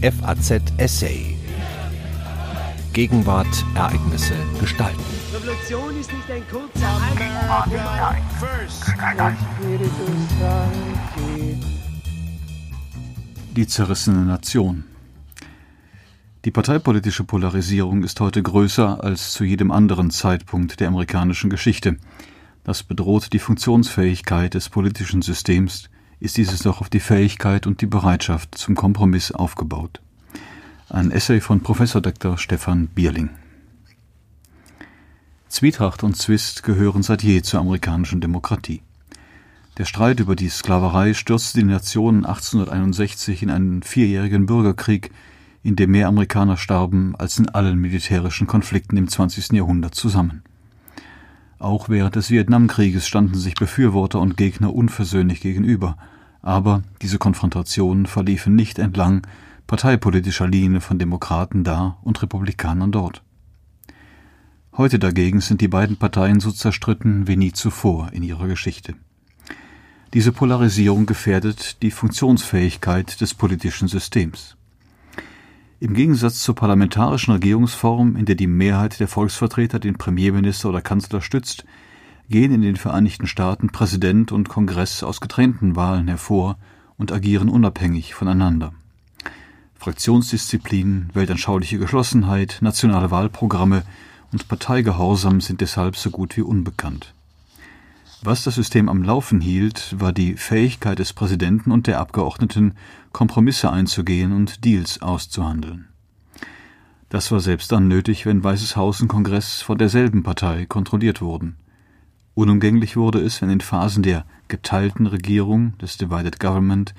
FAZ 0.00 0.62
Essay. 0.76 1.34
Gegenwart, 2.92 3.48
Ereignisse, 3.74 4.34
Gestalten. 4.60 5.02
Revolution 5.34 5.98
ist 5.98 6.12
nicht 6.12 6.30
ein 6.30 6.42
kurzer 6.48 7.00
Die 13.56 13.66
zerrissene 13.66 14.24
Nation. 14.24 14.84
Die 16.44 16.52
parteipolitische 16.52 17.24
Polarisierung 17.24 18.04
ist 18.04 18.20
heute 18.20 18.40
größer 18.40 19.02
als 19.02 19.32
zu 19.32 19.42
jedem 19.42 19.72
anderen 19.72 20.12
Zeitpunkt 20.12 20.78
der 20.78 20.86
amerikanischen 20.86 21.50
Geschichte. 21.50 21.96
Das 22.62 22.84
bedroht 22.84 23.32
die 23.32 23.40
Funktionsfähigkeit 23.40 24.54
des 24.54 24.68
politischen 24.68 25.22
Systems, 25.22 25.90
ist 26.20 26.36
dieses 26.36 26.60
doch 26.60 26.80
auf 26.80 26.88
die 26.88 27.00
Fähigkeit 27.00 27.66
und 27.66 27.80
die 27.80 27.86
Bereitschaft 27.86 28.56
zum 28.56 28.74
Kompromiss 28.74 29.32
aufgebaut. 29.32 30.00
Ein 30.88 31.10
Essay 31.10 31.40
von 31.40 31.60
Professor 31.60 32.00
Dr. 32.00 32.38
Stefan 32.38 32.88
Bierling. 32.88 33.30
Zwietracht 35.48 36.02
und 36.02 36.16
Zwist 36.16 36.62
gehören 36.62 37.02
seit 37.02 37.22
je 37.22 37.42
zur 37.42 37.60
amerikanischen 37.60 38.20
Demokratie. 38.20 38.82
Der 39.78 39.84
Streit 39.84 40.18
über 40.18 40.34
die 40.34 40.48
Sklaverei 40.48 41.14
stürzte 41.14 41.60
die 41.60 41.64
Nation 41.64 42.26
1861 42.26 43.42
in 43.42 43.50
einen 43.50 43.82
vierjährigen 43.82 44.46
Bürgerkrieg, 44.46 45.10
in 45.62 45.76
dem 45.76 45.92
mehr 45.92 46.08
Amerikaner 46.08 46.56
starben 46.56 47.14
als 47.16 47.38
in 47.38 47.48
allen 47.48 47.78
militärischen 47.78 48.46
Konflikten 48.46 48.96
im 48.96 49.08
20. 49.08 49.52
Jahrhundert 49.52 49.94
zusammen. 49.94 50.42
Auch 51.58 51.88
während 51.88 52.14
des 52.14 52.30
Vietnamkrieges 52.30 53.06
standen 53.06 53.34
sich 53.34 53.54
Befürworter 53.54 54.20
und 54.20 54.36
Gegner 54.36 54.74
unversöhnlich 54.74 55.40
gegenüber, 55.40 55.96
aber 56.40 56.82
diese 57.02 57.18
Konfrontationen 57.18 58.06
verliefen 58.06 58.54
nicht 58.54 58.78
entlang 58.78 59.26
parteipolitischer 59.66 60.46
Linie 60.46 60.80
von 60.80 60.98
Demokraten 60.98 61.64
da 61.64 61.98
und 62.02 62.22
Republikanern 62.22 62.92
dort. 62.92 63.22
Heute 64.76 65.00
dagegen 65.00 65.40
sind 65.40 65.60
die 65.60 65.68
beiden 65.68 65.96
Parteien 65.96 66.38
so 66.38 66.52
zerstritten 66.52 67.26
wie 67.26 67.36
nie 67.36 67.52
zuvor 67.52 68.12
in 68.12 68.22
ihrer 68.22 68.46
Geschichte. 68.46 68.94
Diese 70.14 70.30
Polarisierung 70.30 71.04
gefährdet 71.04 71.82
die 71.82 71.90
Funktionsfähigkeit 71.90 73.20
des 73.20 73.34
politischen 73.34 73.88
Systems. 73.88 74.57
Im 75.80 75.94
Gegensatz 75.94 76.42
zur 76.42 76.56
parlamentarischen 76.56 77.34
Regierungsform, 77.34 78.16
in 78.16 78.24
der 78.24 78.34
die 78.34 78.48
Mehrheit 78.48 78.98
der 78.98 79.06
Volksvertreter 79.06 79.78
den 79.78 79.96
Premierminister 79.96 80.70
oder 80.70 80.80
Kanzler 80.80 81.20
stützt, 81.20 81.64
gehen 82.28 82.52
in 82.52 82.62
den 82.62 82.74
Vereinigten 82.74 83.28
Staaten 83.28 83.70
Präsident 83.70 84.32
und 84.32 84.48
Kongress 84.48 85.04
aus 85.04 85.20
getrennten 85.20 85.76
Wahlen 85.76 86.08
hervor 86.08 86.58
und 86.96 87.12
agieren 87.12 87.48
unabhängig 87.48 88.14
voneinander. 88.14 88.72
Fraktionsdisziplin, 89.76 91.10
weltanschauliche 91.14 91.78
Geschlossenheit, 91.78 92.58
nationale 92.60 93.12
Wahlprogramme 93.12 93.84
und 94.32 94.48
Parteigehorsam 94.48 95.40
sind 95.40 95.60
deshalb 95.60 95.94
so 95.94 96.10
gut 96.10 96.36
wie 96.36 96.42
unbekannt. 96.42 97.14
Was 98.20 98.42
das 98.42 98.56
System 98.56 98.88
am 98.88 99.04
Laufen 99.04 99.40
hielt, 99.40 99.94
war 99.96 100.12
die 100.12 100.34
Fähigkeit 100.34 100.98
des 100.98 101.12
Präsidenten 101.12 101.70
und 101.70 101.86
der 101.86 102.00
Abgeordneten, 102.00 102.74
Kompromisse 103.12 103.70
einzugehen 103.70 104.32
und 104.32 104.64
Deals 104.64 105.00
auszuhandeln. 105.00 105.86
Das 107.10 107.30
war 107.30 107.38
selbst 107.38 107.70
dann 107.70 107.86
nötig, 107.86 108.26
wenn 108.26 108.42
Weißes 108.42 108.76
Haus 108.76 109.00
und 109.00 109.06
Kongress 109.06 109.62
von 109.62 109.78
derselben 109.78 110.24
Partei 110.24 110.66
kontrolliert 110.66 111.22
wurden. 111.22 111.56
Unumgänglich 112.34 112.96
wurde 112.96 113.20
es, 113.20 113.40
wenn 113.40 113.50
in 113.50 113.60
Phasen 113.60 114.02
der 114.02 114.24
geteilten 114.48 115.06
Regierung, 115.06 115.78
des 115.78 115.96
Divided 115.96 116.40
Government, 116.40 116.94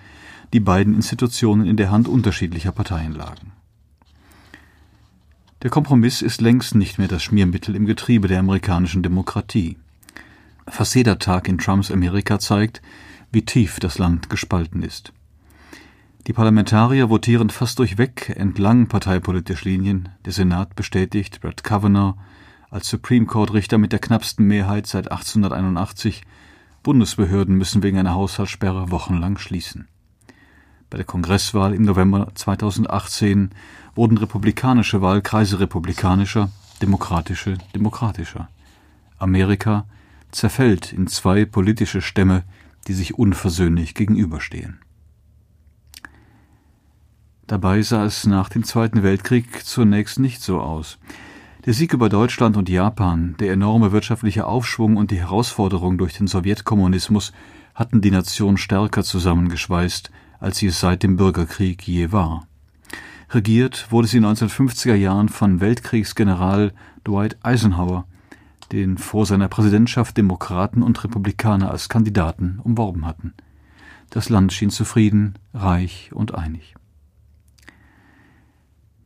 die 0.54 0.62
beiden 0.62 0.96
Institutionen 0.96 1.68
in 1.68 1.76
der 1.76 1.92
Hand 1.92 2.08
unterschiedlicher 2.08 2.72
Parteien 2.72 3.14
lagen. 3.14 3.52
Der 5.64 5.70
Kompromiss 5.70 6.22
ist 6.22 6.40
längst 6.40 6.76
nicht 6.76 6.98
mehr 6.98 7.10
das 7.10 7.24
Schmiermittel 7.24 7.76
im 7.76 7.86
Getriebe 7.86 8.30
der 8.30 8.40
amerikanischen 8.40 9.04
Demokratie. 9.04 9.78
Fast 10.70 10.96
jeder 10.96 11.20
Tag 11.20 11.48
in 11.48 11.58
Trumps 11.58 11.92
Amerika 11.92 12.40
zeigt, 12.40 12.82
wie 13.32 13.44
tief 13.44 13.80
das 13.80 13.98
Land 13.98 14.30
gespalten 14.30 14.84
ist. 14.84 15.14
Die 16.28 16.34
Parlamentarier 16.34 17.10
votieren 17.10 17.50
fast 17.50 17.80
durchweg 17.80 18.34
entlang 18.36 18.88
parteipolitischer 18.88 19.68
Linien. 19.68 20.10
Der 20.26 20.34
Senat 20.34 20.76
bestätigt 20.76 21.42
Brett 21.42 21.64
Kavanaugh 21.64 22.20
als 22.70 22.88
Supreme 22.88 23.26
Court 23.26 23.54
Richter 23.54 23.78
mit 23.78 23.92
der 23.92 24.00
knappsten 24.00 24.46
Mehrheit 24.46 24.86
seit 24.86 25.12
1881. 25.12 26.22
Bundesbehörden 26.84 27.56
müssen 27.56 27.82
wegen 27.82 27.98
einer 27.98 28.14
Haushaltssperre 28.14 28.92
wochenlang 28.92 29.38
schließen. 29.38 29.88
Bei 30.90 30.98
der 30.98 31.06
Kongresswahl 31.06 31.74
im 31.74 31.84
November 31.84 32.32
2018 32.34 33.52
wurden 33.96 34.18
republikanische 34.18 35.02
Wahlkreise 35.02 35.60
republikanischer, 35.60 36.52
demokratische 36.82 37.58
demokratischer. 37.74 38.50
Amerika 39.18 39.86
zerfällt 40.32 40.94
in 40.94 41.08
zwei 41.08 41.46
politische 41.46 42.02
Stämme, 42.02 42.44
die 42.88 42.94
sich 42.94 43.16
unversöhnlich 43.16 43.96
gegenüberstehen. 43.96 44.80
Dabei 47.48 47.82
sah 47.82 48.06
es 48.06 48.28
nach 48.28 48.50
dem 48.50 48.64
Zweiten 48.64 49.02
Weltkrieg 49.02 49.66
zunächst 49.66 50.20
nicht 50.20 50.42
so 50.42 50.62
aus. 50.62 51.00
Der 51.66 51.74
Sieg 51.74 51.94
über 51.94 52.08
Deutschland 52.08 52.58
und 52.58 52.70
Japan, 52.70 53.36
der 53.40 53.52
enorme 53.52 53.92
wirtschaftliche 53.92 54.46
Aufschwung 54.46 54.98
und 54.98 55.12
die 55.12 55.20
Herausforderung 55.20 55.98
durch 55.98 56.18
den 56.18 56.28
Sowjetkommunismus 56.28 57.34
hatten 57.76 58.02
die 58.02 58.12
Nation 58.12 58.58
stärker 58.58 59.04
zusammengeschweißt, 59.04 60.12
als 60.40 60.58
sie 60.58 60.68
es 60.68 60.80
seit 60.80 61.04
dem 61.04 61.18
Bürgerkrieg 61.18 61.82
je 61.88 62.12
war. 62.12 62.48
Regiert 63.32 63.92
wurde 63.92 64.08
sie 64.08 64.18
in 64.18 64.24
den 64.24 64.36
1950er 64.36 64.96
Jahren 64.96 65.30
von 65.30 65.60
Weltkriegsgeneral 65.60 66.74
Dwight 67.06 67.38
Eisenhower, 67.44 68.06
den 68.72 68.98
vor 68.98 69.26
seiner 69.26 69.48
Präsidentschaft 69.48 70.18
Demokraten 70.18 70.84
und 70.84 71.04
Republikaner 71.04 71.72
als 71.72 71.90
Kandidaten 71.90 72.60
umworben 72.64 73.06
hatten. 73.06 73.34
Das 74.10 74.30
Land 74.30 74.54
schien 74.54 74.70
zufrieden, 74.70 75.36
reich 75.54 76.12
und 76.14 76.34
einig. 76.34 76.76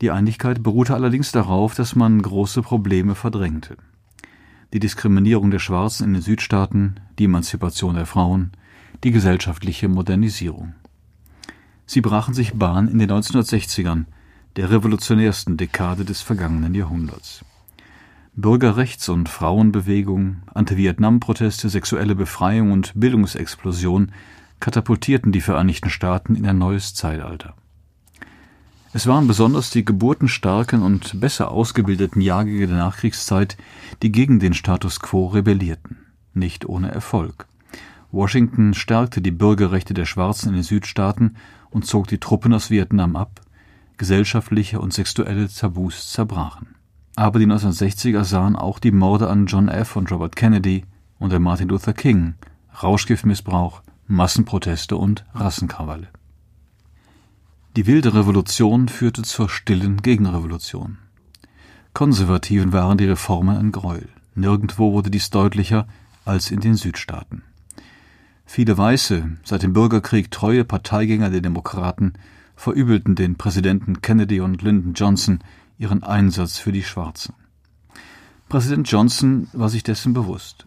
Die 0.00 0.10
Einigkeit 0.10 0.62
beruhte 0.62 0.94
allerdings 0.94 1.32
darauf, 1.32 1.74
dass 1.74 1.96
man 1.96 2.20
große 2.20 2.62
Probleme 2.62 3.14
verdrängte. 3.14 3.76
Die 4.72 4.80
Diskriminierung 4.80 5.50
der 5.50 5.60
Schwarzen 5.60 6.04
in 6.04 6.14
den 6.14 6.22
Südstaaten, 6.22 7.00
die 7.18 7.24
Emanzipation 7.24 7.94
der 7.94 8.06
Frauen, 8.06 8.52
die 9.04 9.12
gesellschaftliche 9.12 9.88
Modernisierung. 9.88 10.74
Sie 11.86 12.00
brachen 12.00 12.34
sich 12.34 12.54
Bahn 12.54 12.88
in 12.88 12.98
den 12.98 13.10
1960ern, 13.10 14.06
der 14.56 14.70
revolutionärsten 14.70 15.56
Dekade 15.56 16.04
des 16.04 16.22
vergangenen 16.22 16.74
Jahrhunderts. 16.74 17.44
Bürgerrechts- 18.36 19.08
und 19.08 19.28
Frauenbewegung, 19.28 20.42
Anti-Vietnam-Proteste, 20.52 21.68
sexuelle 21.68 22.16
Befreiung 22.16 22.72
und 22.72 22.92
Bildungsexplosion 22.96 24.10
katapultierten 24.58 25.30
die 25.30 25.40
Vereinigten 25.40 25.88
Staaten 25.88 26.34
in 26.34 26.44
ein 26.44 26.58
neues 26.58 26.94
Zeitalter. 26.94 27.54
Es 28.92 29.06
waren 29.06 29.28
besonders 29.28 29.70
die 29.70 29.84
geburtenstarken 29.84 30.82
und 30.82 31.20
besser 31.20 31.52
ausgebildeten 31.52 32.20
Jahrgänge 32.20 32.66
der 32.66 32.76
Nachkriegszeit, 32.76 33.56
die 34.02 34.10
gegen 34.10 34.40
den 34.40 34.54
Status 34.54 34.98
quo 34.98 35.28
rebellierten, 35.28 35.98
nicht 36.32 36.66
ohne 36.66 36.90
Erfolg. 36.90 37.46
Washington 38.10 38.74
stärkte 38.74 39.20
die 39.20 39.32
Bürgerrechte 39.32 39.94
der 39.94 40.06
Schwarzen 40.06 40.48
in 40.48 40.54
den 40.54 40.62
Südstaaten 40.64 41.36
und 41.70 41.86
zog 41.86 42.08
die 42.08 42.18
Truppen 42.18 42.52
aus 42.52 42.70
Vietnam 42.70 43.14
ab, 43.14 43.40
gesellschaftliche 43.96 44.80
und 44.80 44.92
sexuelle 44.92 45.48
Tabus 45.48 46.10
zerbrachen. 46.10 46.73
Aber 47.16 47.38
die 47.38 47.46
1960er 47.46 48.24
sahen 48.24 48.56
auch 48.56 48.78
die 48.78 48.90
Morde 48.90 49.28
an 49.28 49.46
John 49.46 49.68
F. 49.68 49.96
und 49.96 50.10
Robert 50.10 50.34
Kennedy 50.34 50.84
und 51.18 51.30
der 51.30 51.40
Martin 51.40 51.68
Luther 51.68 51.92
King, 51.92 52.34
Rauschgiftmissbrauch, 52.82 53.82
Massenproteste 54.08 54.96
und 54.96 55.24
Rassenkrawalle. 55.34 56.08
Die 57.76 57.86
wilde 57.86 58.14
Revolution 58.14 58.88
führte 58.88 59.22
zur 59.22 59.48
stillen 59.48 60.02
Gegenrevolution. 60.02 60.98
Konservativen 61.92 62.72
waren 62.72 62.98
die 62.98 63.06
Reformen 63.06 63.56
ein 63.56 63.72
Gräuel. 63.72 64.08
Nirgendwo 64.34 64.92
wurde 64.92 65.10
dies 65.10 65.30
deutlicher 65.30 65.86
als 66.24 66.50
in 66.50 66.60
den 66.60 66.74
Südstaaten. 66.74 67.42
Viele 68.46 68.76
weiße, 68.76 69.38
seit 69.44 69.62
dem 69.62 69.72
Bürgerkrieg 69.72 70.30
treue 70.30 70.64
Parteigänger 70.64 71.30
der 71.30 71.40
Demokraten 71.40 72.14
verübelten 72.56 73.14
den 73.14 73.36
Präsidenten 73.36 74.02
Kennedy 74.02 74.40
und 74.40 74.62
Lyndon 74.62 74.94
Johnson 74.94 75.40
ihren 75.78 76.02
Einsatz 76.02 76.58
für 76.58 76.72
die 76.72 76.82
Schwarzen. 76.82 77.34
Präsident 78.48 78.90
Johnson 78.90 79.48
war 79.52 79.68
sich 79.68 79.82
dessen 79.82 80.12
bewusst. 80.12 80.66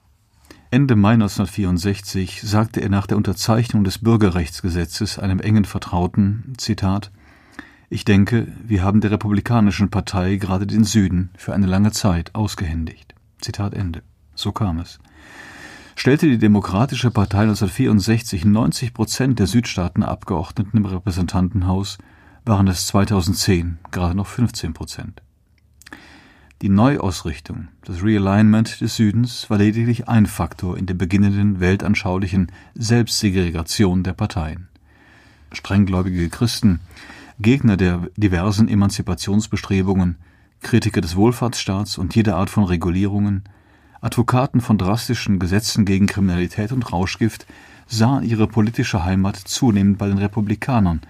Ende 0.69 0.95
Mai 0.95 1.13
1964 1.13 2.41
sagte 2.41 2.81
er 2.81 2.89
nach 2.89 3.07
der 3.07 3.15
Unterzeichnung 3.15 3.85
des 3.85 3.99
Bürgerrechtsgesetzes 3.99 5.17
einem 5.17 5.39
engen 5.39 5.63
Vertrauten, 5.63 6.53
Zitat, 6.57 7.11
ich 7.89 8.03
denke, 8.03 8.47
wir 8.65 8.83
haben 8.83 8.99
der 8.99 9.11
Republikanischen 9.11 9.89
Partei 9.89 10.35
gerade 10.35 10.67
den 10.67 10.83
Süden 10.83 11.29
für 11.37 11.53
eine 11.53 11.67
lange 11.67 11.91
Zeit 11.93 12.35
ausgehändigt. 12.35 13.15
Zitat 13.39 13.73
Ende. 13.73 14.01
So 14.35 14.51
kam 14.51 14.79
es. 14.79 14.99
Stellte 15.95 16.27
die 16.27 16.37
Demokratische 16.37 17.11
Partei 17.11 17.43
1964 17.43 18.43
90 18.43 18.93
Prozent 18.93 19.39
der 19.39 19.47
Südstaatenabgeordneten 19.47 20.77
im 20.77 20.85
Repräsentantenhaus, 20.85 21.97
waren 22.47 22.67
es 22.67 22.87
2010 22.87 23.79
gerade 23.91 24.15
noch 24.15 24.27
15 24.27 24.73
Prozent. 24.73 25.21
Die 26.61 26.69
Neuausrichtung, 26.69 27.67
das 27.83 28.03
Realignment 28.03 28.81
des 28.81 28.95
Südens 28.95 29.49
war 29.49 29.59
lediglich 29.59 30.07
ein 30.07 30.25
Faktor 30.25 30.77
in 30.77 30.87
der 30.87 30.95
beginnenden 30.95 31.59
weltanschaulichen 31.59 32.51
Selbstsegregation 32.73 34.01
der 34.03 34.13
Parteien. 34.13 34.67
Strenggläubige 35.51 36.29
Christen, 36.29 36.79
Gegner 37.39 37.77
der 37.77 38.07
diversen 38.15 38.67
Emanzipationsbestrebungen, 38.67 40.15
Kritiker 40.61 41.01
des 41.01 41.15
Wohlfahrtsstaats 41.15 41.99
und 41.99 42.15
jeder 42.15 42.37
Art 42.37 42.49
von 42.49 42.63
Regulierungen, 42.63 43.43
Advokaten 44.01 44.61
von 44.61 44.77
drastischen 44.77 45.37
Gesetzen 45.37 45.85
gegen 45.85 46.07
Kriminalität 46.07 46.71
und 46.71 46.91
Rauschgift 46.91 47.45
sahen 47.85 48.23
ihre 48.23 48.47
politische 48.47 49.05
Heimat 49.05 49.35
zunehmend 49.35 49.99
bei 49.99 50.07
den 50.07 50.17
Republikanern, 50.17 51.01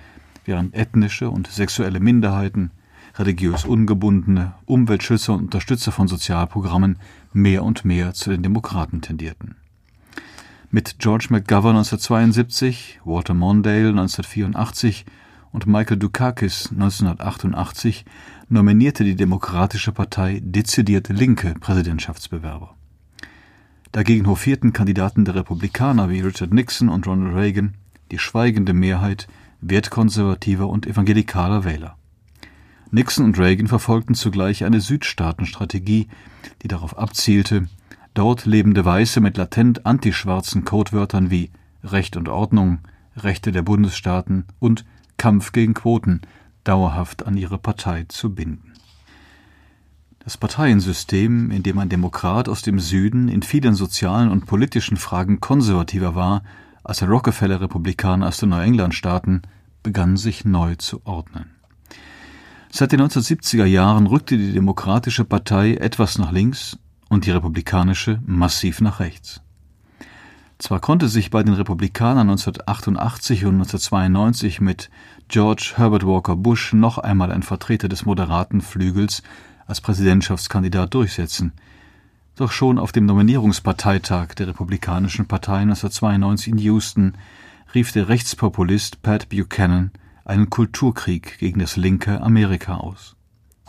während 0.47 0.73
ethnische 0.73 1.29
und 1.29 1.47
sexuelle 1.47 1.99
Minderheiten, 1.99 2.71
religiös 3.15 3.65
ungebundene, 3.65 4.53
Umweltschützer 4.65 5.33
und 5.33 5.43
Unterstützer 5.43 5.91
von 5.91 6.07
Sozialprogrammen 6.07 6.97
mehr 7.33 7.63
und 7.63 7.85
mehr 7.85 8.13
zu 8.13 8.29
den 8.29 8.43
Demokraten 8.43 9.01
tendierten. 9.01 9.55
Mit 10.69 10.99
George 10.99 11.27
McGovern 11.29 11.77
1972, 11.77 12.99
Walter 13.05 13.33
Mondale 13.33 13.89
1984 13.89 15.05
und 15.51 15.65
Michael 15.65 15.97
Dukakis 15.97 16.69
1988 16.71 18.05
nominierte 18.49 19.03
die 19.03 19.15
Demokratische 19.15 19.91
Partei 19.91 20.41
dezidierte 20.43 21.13
linke 21.13 21.53
Präsidentschaftsbewerber. 21.59 22.75
Dagegen 23.91 24.27
hofierten 24.27 24.73
Kandidaten 24.73 25.25
der 25.25 25.35
Republikaner 25.35 26.09
wie 26.09 26.19
Richard 26.19 26.53
Nixon 26.53 26.89
und 26.89 27.07
Ronald 27.07 27.35
Reagan 27.35 27.73
die 28.11 28.19
schweigende 28.19 28.73
Mehrheit 28.73 29.27
wertkonservativer 29.61 30.67
und 30.67 30.85
evangelikaler 30.85 31.63
Wähler. 31.63 31.97
Nixon 32.91 33.25
und 33.25 33.39
Reagan 33.39 33.67
verfolgten 33.67 34.13
zugleich 34.13 34.63
eine 34.63 34.79
Südstaatenstrategie, 34.79 36.07
die 36.61 36.67
darauf 36.67 36.97
abzielte, 36.97 37.67
dort 38.13 38.45
lebende 38.45 38.85
Weiße 38.85 39.19
mit 39.19 39.37
latent 39.37 39.85
antischwarzen 39.85 40.63
Codewörtern 40.63 41.29
wie 41.29 41.51
Recht 41.83 42.15
und 42.15 42.29
Ordnung, 42.29 42.79
Rechte 43.15 43.51
der 43.51 43.61
Bundesstaaten 43.61 44.45
und 44.59 44.85
Kampf 45.17 45.51
gegen 45.51 45.73
Quoten 45.73 46.21
dauerhaft 46.63 47.25
an 47.25 47.37
ihre 47.37 47.57
Partei 47.57 48.05
zu 48.07 48.33
binden. 48.33 48.73
Das 50.19 50.37
Parteiensystem, 50.37 51.51
in 51.51 51.63
dem 51.63 51.77
ein 51.79 51.89
Demokrat 51.89 52.49
aus 52.49 52.61
dem 52.61 52.79
Süden 52.79 53.29
in 53.29 53.43
vielen 53.43 53.75
sozialen 53.75 54.29
und 54.29 54.45
politischen 54.45 54.97
Fragen 54.97 55.39
konservativer 55.39 56.15
war 56.15 56.43
als 56.87 57.03
Rockefeller-Republikaner 57.03 58.27
aus 58.27 58.37
den 58.37 58.49
Neuenglandstaaten, 58.49 59.41
begann 59.83 60.15
sich 60.15 60.45
neu 60.45 60.75
zu 60.75 61.05
ordnen. 61.05 61.51
Seit 62.71 62.93
den 62.93 63.01
1970er 63.01 63.65
Jahren 63.65 64.07
rückte 64.07 64.37
die 64.37 64.53
Demokratische 64.53 65.25
Partei 65.25 65.75
etwas 65.75 66.17
nach 66.17 66.31
links 66.31 66.77
und 67.09 67.25
die 67.25 67.31
Republikanische 67.31 68.21
massiv 68.25 68.79
nach 68.79 68.99
rechts. 69.01 69.41
Zwar 70.59 70.79
konnte 70.79 71.07
sich 71.09 71.29
bei 71.29 71.43
den 71.43 71.53
Republikanern 71.53 72.29
1988 72.29 73.45
und 73.45 73.55
1992 73.55 74.61
mit 74.61 74.89
George 75.27 75.73
Herbert 75.75 76.05
Walker 76.05 76.35
Bush 76.35 76.73
noch 76.73 76.97
einmal 76.97 77.31
ein 77.31 77.43
Vertreter 77.43 77.89
des 77.89 78.05
moderaten 78.05 78.61
Flügels 78.61 79.23
als 79.65 79.81
Präsidentschaftskandidat 79.81 80.93
durchsetzen, 80.93 81.51
doch 82.37 82.51
schon 82.51 82.77
auf 82.77 82.91
dem 82.91 83.05
Nominierungsparteitag 83.05 84.35
der 84.35 84.47
Republikanischen 84.47 85.27
Partei 85.27 85.59
1992 85.61 86.53
in 86.53 86.57
Houston 86.59 87.13
rief 87.73 87.91
der 87.91 88.09
Rechtspopulist 88.09 89.01
Pat 89.01 89.29
Buchanan 89.29 89.91
einen 90.23 90.49
Kulturkrieg 90.49 91.39
gegen 91.39 91.59
das 91.59 91.77
linke 91.77 92.21
Amerika 92.21 92.75
aus. 92.75 93.15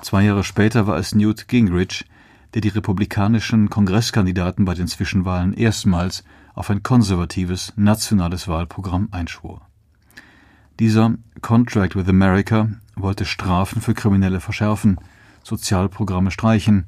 Zwei 0.02 0.24
Jahre 0.24 0.44
später 0.44 0.86
war 0.86 0.98
es 0.98 1.14
Newt 1.14 1.48
Gingrich, 1.48 2.04
der 2.52 2.60
die 2.60 2.68
republikanischen 2.68 3.70
Kongresskandidaten 3.70 4.64
bei 4.64 4.74
den 4.74 4.86
Zwischenwahlen 4.86 5.54
erstmals 5.54 6.22
auf 6.54 6.68
ein 6.68 6.82
konservatives 6.82 7.72
nationales 7.76 8.48
Wahlprogramm 8.48 9.08
einschwor. 9.12 9.62
Dieser 10.78 11.14
Contract 11.40 11.96
with 11.96 12.08
America 12.08 12.68
wollte 12.96 13.24
Strafen 13.24 13.80
für 13.80 13.94
Kriminelle 13.94 14.40
verschärfen, 14.40 14.98
Sozialprogramme 15.42 16.30
streichen, 16.30 16.86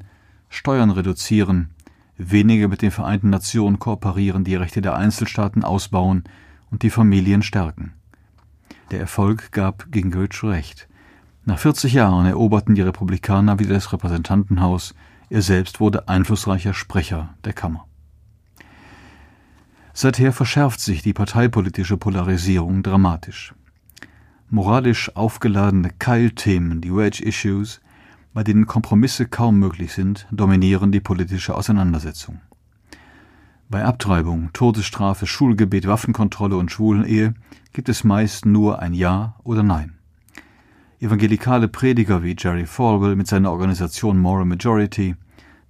Steuern 0.50 0.90
reduzieren, 0.90 1.70
weniger 2.18 2.68
mit 2.68 2.82
den 2.82 2.90
Vereinten 2.90 3.30
Nationen 3.30 3.78
kooperieren, 3.78 4.44
die 4.44 4.56
Rechte 4.56 4.82
der 4.82 4.96
Einzelstaaten 4.96 5.64
ausbauen 5.64 6.24
und 6.70 6.82
die 6.82 6.90
Familien 6.90 7.42
stärken. 7.42 7.94
Der 8.90 9.00
Erfolg 9.00 9.52
gab 9.52 9.90
Gingrich 9.90 10.42
recht. 10.42 10.88
Nach 11.44 11.58
40 11.58 11.94
Jahren 11.94 12.26
eroberten 12.26 12.74
die 12.74 12.82
Republikaner 12.82 13.58
wieder 13.58 13.74
das 13.74 13.92
Repräsentantenhaus, 13.92 14.94
er 15.30 15.42
selbst 15.42 15.80
wurde 15.80 16.08
einflussreicher 16.08 16.74
Sprecher 16.74 17.34
der 17.44 17.52
Kammer. 17.52 17.86
Seither 19.92 20.32
verschärft 20.32 20.80
sich 20.80 21.02
die 21.02 21.12
parteipolitische 21.12 21.96
Polarisierung 21.96 22.82
dramatisch. 22.82 23.54
Moralisch 24.48 25.14
aufgeladene 25.14 25.90
Keilthemen, 25.98 26.80
die 26.80 26.94
Wedge-Issues, 26.94 27.80
bei 28.32 28.44
denen 28.44 28.66
Kompromisse 28.66 29.26
kaum 29.26 29.58
möglich 29.58 29.92
sind, 29.92 30.26
dominieren 30.30 30.92
die 30.92 31.00
politische 31.00 31.54
Auseinandersetzung. 31.54 32.40
Bei 33.68 33.84
Abtreibung, 33.84 34.50
Todesstrafe, 34.52 35.26
Schulgebet, 35.26 35.86
Waffenkontrolle 35.86 36.56
und 36.56 36.70
Schwulenehe 36.70 37.34
gibt 37.72 37.88
es 37.88 38.02
meist 38.02 38.46
nur 38.46 38.80
ein 38.80 38.94
Ja 38.94 39.36
oder 39.44 39.62
Nein. 39.62 39.94
Evangelikale 40.98 41.68
Prediger 41.68 42.22
wie 42.22 42.36
Jerry 42.38 42.66
Falwell 42.66 43.16
mit 43.16 43.26
seiner 43.26 43.52
Organisation 43.52 44.18
Moral 44.18 44.44
Majority, 44.44 45.14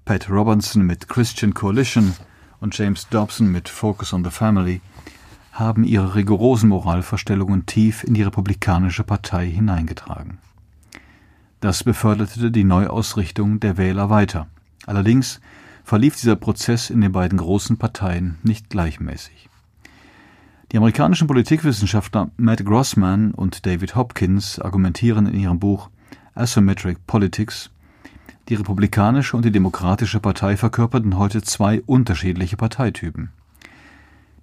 Pat 0.04 0.28
Robertson 0.30 0.84
mit 0.84 1.08
Christian 1.08 1.54
Coalition 1.54 2.14
und 2.60 2.76
James 2.76 3.08
Dobson 3.08 3.52
mit 3.52 3.68
Focus 3.68 4.12
on 4.12 4.24
the 4.24 4.30
Family 4.30 4.80
haben 5.52 5.84
ihre 5.84 6.14
rigorosen 6.14 6.70
Moralvorstellungen 6.70 7.66
tief 7.66 8.02
in 8.02 8.14
die 8.14 8.22
Republikanische 8.22 9.04
Partei 9.04 9.46
hineingetragen. 9.46 10.38
Das 11.60 11.84
beförderte 11.84 12.50
die 12.50 12.64
Neuausrichtung 12.64 13.60
der 13.60 13.76
Wähler 13.76 14.08
weiter. 14.08 14.46
Allerdings 14.86 15.40
verlief 15.84 16.16
dieser 16.16 16.36
Prozess 16.36 16.88
in 16.88 17.02
den 17.02 17.12
beiden 17.12 17.38
großen 17.38 17.76
Parteien 17.76 18.38
nicht 18.42 18.70
gleichmäßig. 18.70 19.48
Die 20.72 20.78
amerikanischen 20.78 21.26
Politikwissenschaftler 21.26 22.30
Matt 22.36 22.64
Grossman 22.64 23.32
und 23.32 23.66
David 23.66 23.94
Hopkins 23.94 24.58
argumentieren 24.58 25.26
in 25.26 25.38
ihrem 25.38 25.58
Buch 25.58 25.90
Asymmetric 26.34 27.06
Politics 27.06 27.70
die 28.48 28.56
Republikanische 28.56 29.36
und 29.36 29.44
die 29.44 29.52
Demokratische 29.52 30.18
Partei 30.18 30.56
verkörperten 30.56 31.18
heute 31.18 31.40
zwei 31.42 31.82
unterschiedliche 31.82 32.56
Parteitypen. 32.56 33.30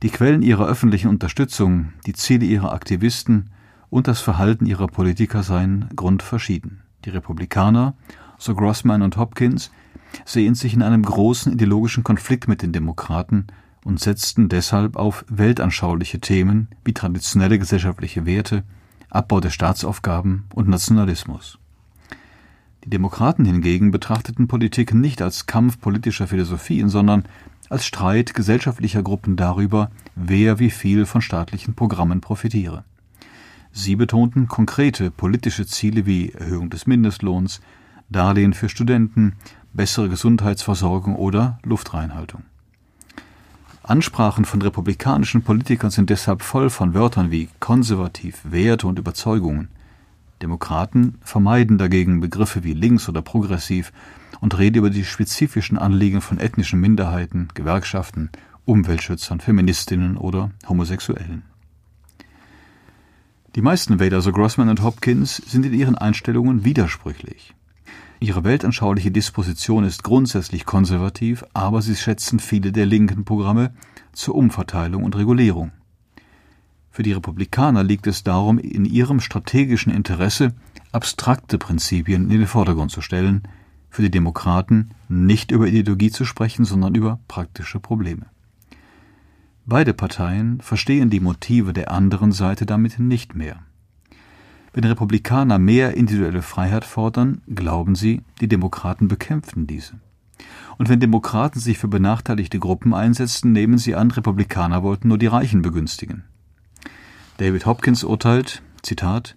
Die 0.01 0.09
Quellen 0.09 0.43
ihrer 0.43 0.65
öffentlichen 0.65 1.09
Unterstützung, 1.09 1.93
die 2.05 2.13
Ziele 2.13 2.45
ihrer 2.45 2.71
Aktivisten 2.71 3.49
und 3.89 4.07
das 4.07 4.21
Verhalten 4.21 4.65
ihrer 4.65 4.87
Politiker 4.87 5.43
seien 5.43 5.89
grundverschieden. 5.95 6.83
Die 7.07 7.11
Republikaner, 7.11 7.93
so 8.37 8.53
Grossman 8.53 9.01
und 9.01 9.15
Hopkins, 9.15 9.71
sehen 10.25 10.55
sich 10.55 10.73
in 10.73 10.83
einem 10.83 11.03
großen 11.03 11.53
ideologischen 11.53 12.03
Konflikt 12.03 12.49
mit 12.49 12.61
den 12.61 12.73
Demokraten 12.73 13.47
und 13.85 14.01
setzten 14.01 14.49
deshalb 14.49 14.97
auf 14.97 15.23
weltanschauliche 15.29 16.19
Themen 16.19 16.67
wie 16.83 16.93
traditionelle 16.93 17.59
gesellschaftliche 17.59 18.25
Werte, 18.25 18.63
Abbau 19.09 19.39
der 19.39 19.51
Staatsaufgaben 19.51 20.47
und 20.53 20.67
Nationalismus. 20.67 21.59
Die 22.83 22.89
Demokraten 22.89 23.45
hingegen 23.45 23.91
betrachteten 23.91 24.49
Politik 24.49 24.93
nicht 24.93 25.21
als 25.21 25.45
Kampf 25.45 25.79
politischer 25.79 26.27
Philosophien, 26.27 26.89
sondern 26.89 27.23
als 27.69 27.85
Streit 27.85 28.33
gesellschaftlicher 28.33 29.01
Gruppen 29.01 29.37
darüber, 29.37 29.91
wer 30.17 30.59
wie 30.59 30.71
viel 30.71 31.05
von 31.05 31.21
staatlichen 31.21 31.73
Programmen 31.73 32.19
profitiere. 32.19 32.83
Sie 33.71 33.95
betonten 33.95 34.47
konkrete 34.47 35.11
politische 35.11 35.65
Ziele 35.65 36.05
wie 36.05 36.31
Erhöhung 36.31 36.69
des 36.69 36.87
Mindestlohns, 36.87 37.61
Darlehen 38.09 38.53
für 38.53 38.69
Studenten, 38.69 39.33
bessere 39.73 40.09
Gesundheitsversorgung 40.09 41.15
oder 41.15 41.59
Luftreinhaltung. 41.63 42.43
Ansprachen 43.83 44.43
von 44.43 44.61
republikanischen 44.61 45.43
Politikern 45.43 45.91
sind 45.91 46.09
deshalb 46.09 46.41
voll 46.41 46.69
von 46.69 46.93
Wörtern 46.93 47.31
wie 47.31 47.47
konservativ, 47.59 48.41
Werte 48.43 48.87
und 48.87 48.99
Überzeugungen. 48.99 49.69
Demokraten 50.41 51.15
vermeiden 51.21 51.77
dagegen 51.77 52.19
Begriffe 52.19 52.63
wie 52.63 52.73
links 52.73 53.07
oder 53.07 53.21
progressiv 53.21 53.93
und 54.41 54.57
reden 54.57 54.77
über 54.77 54.89
die 54.89 55.05
spezifischen 55.05 55.77
Anliegen 55.77 56.21
von 56.21 56.37
ethnischen 56.37 56.79
Minderheiten, 56.79 57.47
Gewerkschaften, 57.53 58.29
Umweltschützern, 58.65 59.39
Feministinnen 59.39 60.17
oder 60.17 60.51
Homosexuellen. 60.67 61.43
Die 63.57 63.63
meisten 63.63 63.99
Wähler, 63.99 64.21
so 64.21 64.31
Grossman 64.31 64.69
und 64.69 64.83
Hopkins, 64.83 65.37
sind 65.37 65.65
in 65.65 65.73
ihren 65.73 65.97
Einstellungen 65.97 66.63
widersprüchlich. 66.63 67.55
Ihre 68.19 68.43
weltanschauliche 68.43 69.09
Disposition 69.09 69.83
ist 69.83 70.03
grundsätzlich 70.03 70.63
konservativ, 70.63 71.43
aber 71.55 71.81
sie 71.81 71.95
schätzen 71.95 72.37
viele 72.37 72.71
der 72.71 72.85
linken 72.85 73.25
Programme 73.25 73.73
zur 74.13 74.35
Umverteilung 74.35 75.03
und 75.03 75.15
Regulierung. 75.15 75.71
Für 76.91 77.01
die 77.01 77.13
Republikaner 77.13 77.83
liegt 77.83 78.05
es 78.05 78.23
darum 78.23 78.59
in 78.59 78.85
ihrem 78.85 79.19
strategischen 79.19 79.91
Interesse, 79.91 80.53
abstrakte 80.91 81.57
Prinzipien 81.57 82.29
in 82.29 82.37
den 82.37 82.45
Vordergrund 82.45 82.91
zu 82.91 83.01
stellen, 83.01 83.47
für 83.89 84.03
die 84.03 84.11
Demokraten 84.11 84.91
nicht 85.09 85.49
über 85.49 85.65
Ideologie 85.65 86.11
zu 86.11 86.25
sprechen, 86.25 86.63
sondern 86.63 86.93
über 86.93 87.19
praktische 87.27 87.79
Probleme. 87.79 88.27
Beide 89.69 89.93
Parteien 89.93 90.61
verstehen 90.61 91.09
die 91.09 91.19
Motive 91.19 91.73
der 91.73 91.91
anderen 91.91 92.31
Seite 92.31 92.65
damit 92.65 92.99
nicht 92.99 93.35
mehr. 93.35 93.63
Wenn 94.71 94.85
Republikaner 94.85 95.59
mehr 95.59 95.95
individuelle 95.95 96.41
Freiheit 96.41 96.85
fordern, 96.85 97.41
glauben 97.53 97.93
sie, 97.95 98.21
die 98.39 98.47
Demokraten 98.47 99.09
bekämpften 99.09 99.67
diese. 99.67 99.99
Und 100.77 100.87
wenn 100.87 101.01
Demokraten 101.01 101.59
sich 101.59 101.79
für 101.79 101.89
benachteiligte 101.89 102.59
Gruppen 102.59 102.93
einsetzten, 102.93 103.51
nehmen 103.51 103.77
sie 103.77 103.93
an, 103.93 104.09
Republikaner 104.09 104.83
wollten 104.83 105.09
nur 105.09 105.17
die 105.17 105.27
Reichen 105.27 105.63
begünstigen. 105.63 106.23
David 107.35 107.65
Hopkins 107.65 108.05
urteilt, 108.05 108.61
Zitat, 108.83 109.35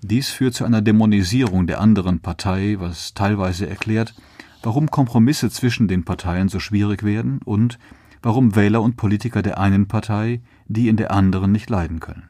dies 0.00 0.30
führt 0.30 0.54
zu 0.54 0.64
einer 0.64 0.80
Dämonisierung 0.80 1.66
der 1.66 1.82
anderen 1.82 2.20
Partei, 2.20 2.76
was 2.78 3.12
teilweise 3.12 3.68
erklärt, 3.68 4.14
warum 4.62 4.90
Kompromisse 4.90 5.50
zwischen 5.50 5.88
den 5.88 6.06
Parteien 6.06 6.48
so 6.48 6.58
schwierig 6.58 7.02
werden 7.02 7.40
und 7.44 7.78
warum 8.22 8.56
Wähler 8.56 8.82
und 8.82 8.96
Politiker 8.96 9.42
der 9.42 9.58
einen 9.58 9.88
Partei 9.88 10.40
die 10.68 10.88
in 10.88 10.96
der 10.96 11.10
anderen 11.10 11.50
nicht 11.50 11.70
leiden 11.70 11.98
können. 11.98 12.28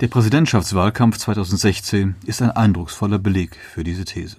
Der 0.00 0.08
Präsidentschaftswahlkampf 0.08 1.18
2016 1.18 2.16
ist 2.26 2.42
ein 2.42 2.50
eindrucksvoller 2.50 3.18
Beleg 3.18 3.56
für 3.56 3.84
diese 3.84 4.04
These. 4.04 4.38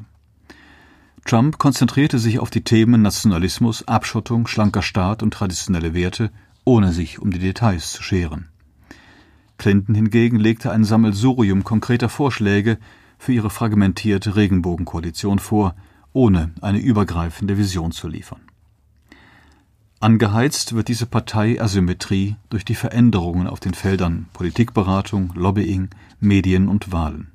Trump 1.23 1.57
konzentrierte 1.57 2.19
sich 2.19 2.39
auf 2.39 2.49
die 2.49 2.63
Themen 2.63 3.01
Nationalismus, 3.01 3.87
Abschottung, 3.87 4.47
schlanker 4.47 4.81
Staat 4.81 5.23
und 5.23 5.33
traditionelle 5.33 5.93
Werte, 5.93 6.29
ohne 6.65 6.91
sich 6.91 7.19
um 7.19 7.31
die 7.31 7.39
Details 7.39 7.93
zu 7.93 8.03
scheren. 8.03 8.49
Clinton 9.57 9.95
hingegen 9.95 10.37
legte 10.37 10.71
ein 10.71 10.83
Sammelsurium 10.83 11.63
konkreter 11.63 12.09
Vorschläge 12.09 12.77
für 13.17 13.31
ihre 13.31 13.49
fragmentierte 13.49 14.35
Regenbogenkoalition 14.35 15.39
vor, 15.39 15.75
ohne 16.13 16.51
eine 16.61 16.79
übergreifende 16.79 17.57
Vision 17.57 17.91
zu 17.91 18.07
liefern. 18.07 18.44
Angeheizt 20.05 20.75
wird 20.75 20.87
diese 20.87 21.07
Parteiasymmetrie 21.07 22.35
durch 22.51 22.63
die 22.63 22.75
Veränderungen 22.75 23.47
auf 23.47 23.59
den 23.59 23.73
Feldern 23.73 24.27
Politikberatung, 24.33 25.33
Lobbying, 25.33 25.89
Medien 26.19 26.67
und 26.67 26.91
Wahlen. 26.91 27.31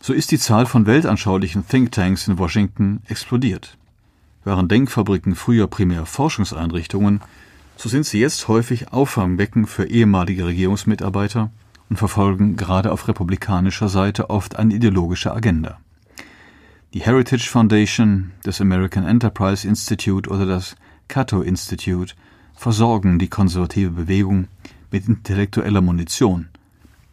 So 0.00 0.12
ist 0.12 0.32
die 0.32 0.40
Zahl 0.40 0.66
von 0.66 0.86
weltanschaulichen 0.86 1.64
Thinktanks 1.68 2.26
in 2.26 2.38
Washington 2.38 3.00
explodiert. 3.06 3.76
Waren 4.42 4.66
Denkfabriken 4.66 5.36
früher 5.36 5.68
primär 5.68 6.04
Forschungseinrichtungen, 6.04 7.20
so 7.76 7.88
sind 7.88 8.06
sie 8.06 8.18
jetzt 8.18 8.48
häufig 8.48 8.92
Auffangbecken 8.92 9.68
für 9.68 9.84
ehemalige 9.84 10.46
Regierungsmitarbeiter 10.46 11.52
und 11.88 11.96
verfolgen 11.96 12.56
gerade 12.56 12.90
auf 12.90 13.06
republikanischer 13.06 13.88
Seite 13.88 14.30
oft 14.30 14.56
eine 14.56 14.74
ideologische 14.74 15.32
Agenda. 15.32 15.78
Die 16.92 17.02
Heritage 17.02 17.48
Foundation, 17.48 18.32
das 18.42 18.60
American 18.60 19.06
Enterprise 19.06 19.68
Institute 19.68 20.28
oder 20.28 20.44
das 20.44 20.74
Cato 21.08 21.42
Institute 21.42 22.14
versorgen 22.54 23.18
die 23.18 23.28
konservative 23.28 23.90
Bewegung 23.90 24.48
mit 24.90 25.08
intellektueller 25.08 25.80
Munition. 25.80 26.48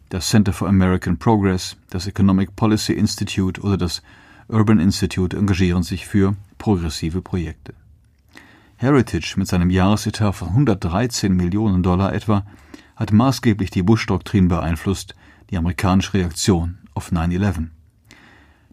Das 0.08 0.28
Center 0.28 0.52
for 0.52 0.68
American 0.68 1.16
Progress, 1.16 1.76
das 1.90 2.06
Economic 2.06 2.54
Policy 2.56 2.92
Institute 2.92 3.60
oder 3.60 3.76
das 3.76 4.02
Urban 4.48 4.78
Institute 4.78 5.36
engagieren 5.36 5.82
sich 5.82 6.06
für 6.06 6.36
progressive 6.58 7.22
Projekte. 7.22 7.74
Heritage 8.76 9.34
mit 9.36 9.48
seinem 9.48 9.70
Jahresetat 9.70 10.34
von 10.34 10.48
113 10.48 11.34
Millionen 11.34 11.82
Dollar 11.82 12.12
etwa 12.12 12.44
hat 12.96 13.12
maßgeblich 13.12 13.70
die 13.70 13.82
Bush-Doktrin 13.82 14.48
beeinflusst, 14.48 15.14
die 15.50 15.56
amerikanische 15.56 16.14
Reaktion 16.14 16.78
auf 16.94 17.10
9-11. 17.10 17.68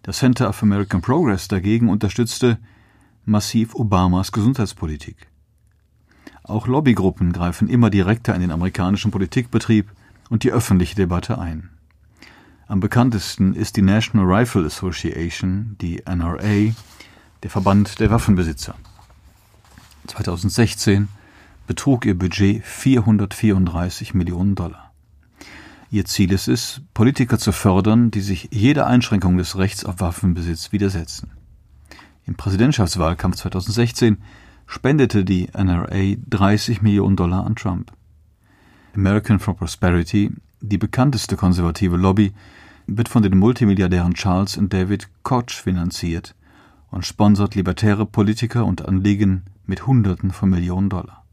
Das 0.03 0.17
Center 0.17 0.49
of 0.49 0.61
American 0.63 1.01
Progress 1.01 1.47
dagegen 1.47 1.89
unterstützte 1.89 2.57
massiv 3.25 3.75
Obamas 3.75 4.31
Gesundheitspolitik. 4.31 5.27
Auch 6.43 6.67
Lobbygruppen 6.67 7.33
greifen 7.33 7.67
immer 7.67 7.89
direkter 7.89 8.33
in 8.35 8.41
den 8.41 8.51
amerikanischen 8.51 9.11
Politikbetrieb 9.11 9.89
und 10.29 10.43
die 10.43 10.51
öffentliche 10.51 10.95
Debatte 10.95 11.37
ein. 11.37 11.69
Am 12.67 12.79
bekanntesten 12.79 13.53
ist 13.53 13.75
die 13.75 13.81
National 13.81 14.25
Rifle 14.25 14.65
Association, 14.65 15.75
die 15.81 16.03
NRA, 16.05 16.73
der 17.43 17.49
Verband 17.49 17.99
der 17.99 18.09
Waffenbesitzer. 18.11 18.75
2016 20.07 21.09
betrug 21.67 22.05
ihr 22.05 22.17
Budget 22.17 22.65
434 22.65 24.13
Millionen 24.13 24.55
Dollar. 24.55 24.91
Ihr 25.89 26.05
Ziel 26.05 26.31
ist 26.31 26.47
es, 26.47 26.81
Politiker 26.93 27.37
zu 27.37 27.51
fördern, 27.51 28.11
die 28.11 28.21
sich 28.21 28.47
jeder 28.51 28.87
Einschränkung 28.87 29.37
des 29.37 29.57
Rechts 29.57 29.83
auf 29.83 29.99
Waffenbesitz 29.99 30.71
widersetzen. 30.71 31.31
Im 32.25 32.35
Präsidentschaftswahlkampf 32.35 33.37
2016 33.37 34.17
spendete 34.67 35.25
die 35.25 35.49
NRA 35.53 36.15
30 36.29 36.81
Millionen 36.81 37.15
Dollar 37.15 37.45
an 37.45 37.55
Trump. 37.55 37.91
American 38.95 39.39
for 39.39 39.55
Prosperity, 39.55 40.31
die 40.59 40.77
bekannteste 40.77 41.35
konservative 41.35 41.97
Lobby, 41.97 42.33
wird 42.87 43.09
von 43.09 43.23
den 43.23 43.37
Multimilliardären 43.37 44.13
Charles 44.13 44.57
und 44.57 44.73
David 44.73 45.09
Koch 45.23 45.49
finanziert 45.49 46.35
und 46.89 47.05
sponsert 47.05 47.55
libertäre 47.55 48.05
Politiker 48.05 48.65
und 48.65 48.85
Anliegen 48.85 49.43
mit 49.65 49.87
Hunderten 49.87 50.31
von 50.31 50.49
Millionen 50.49 50.89
Dollar. 50.89 51.23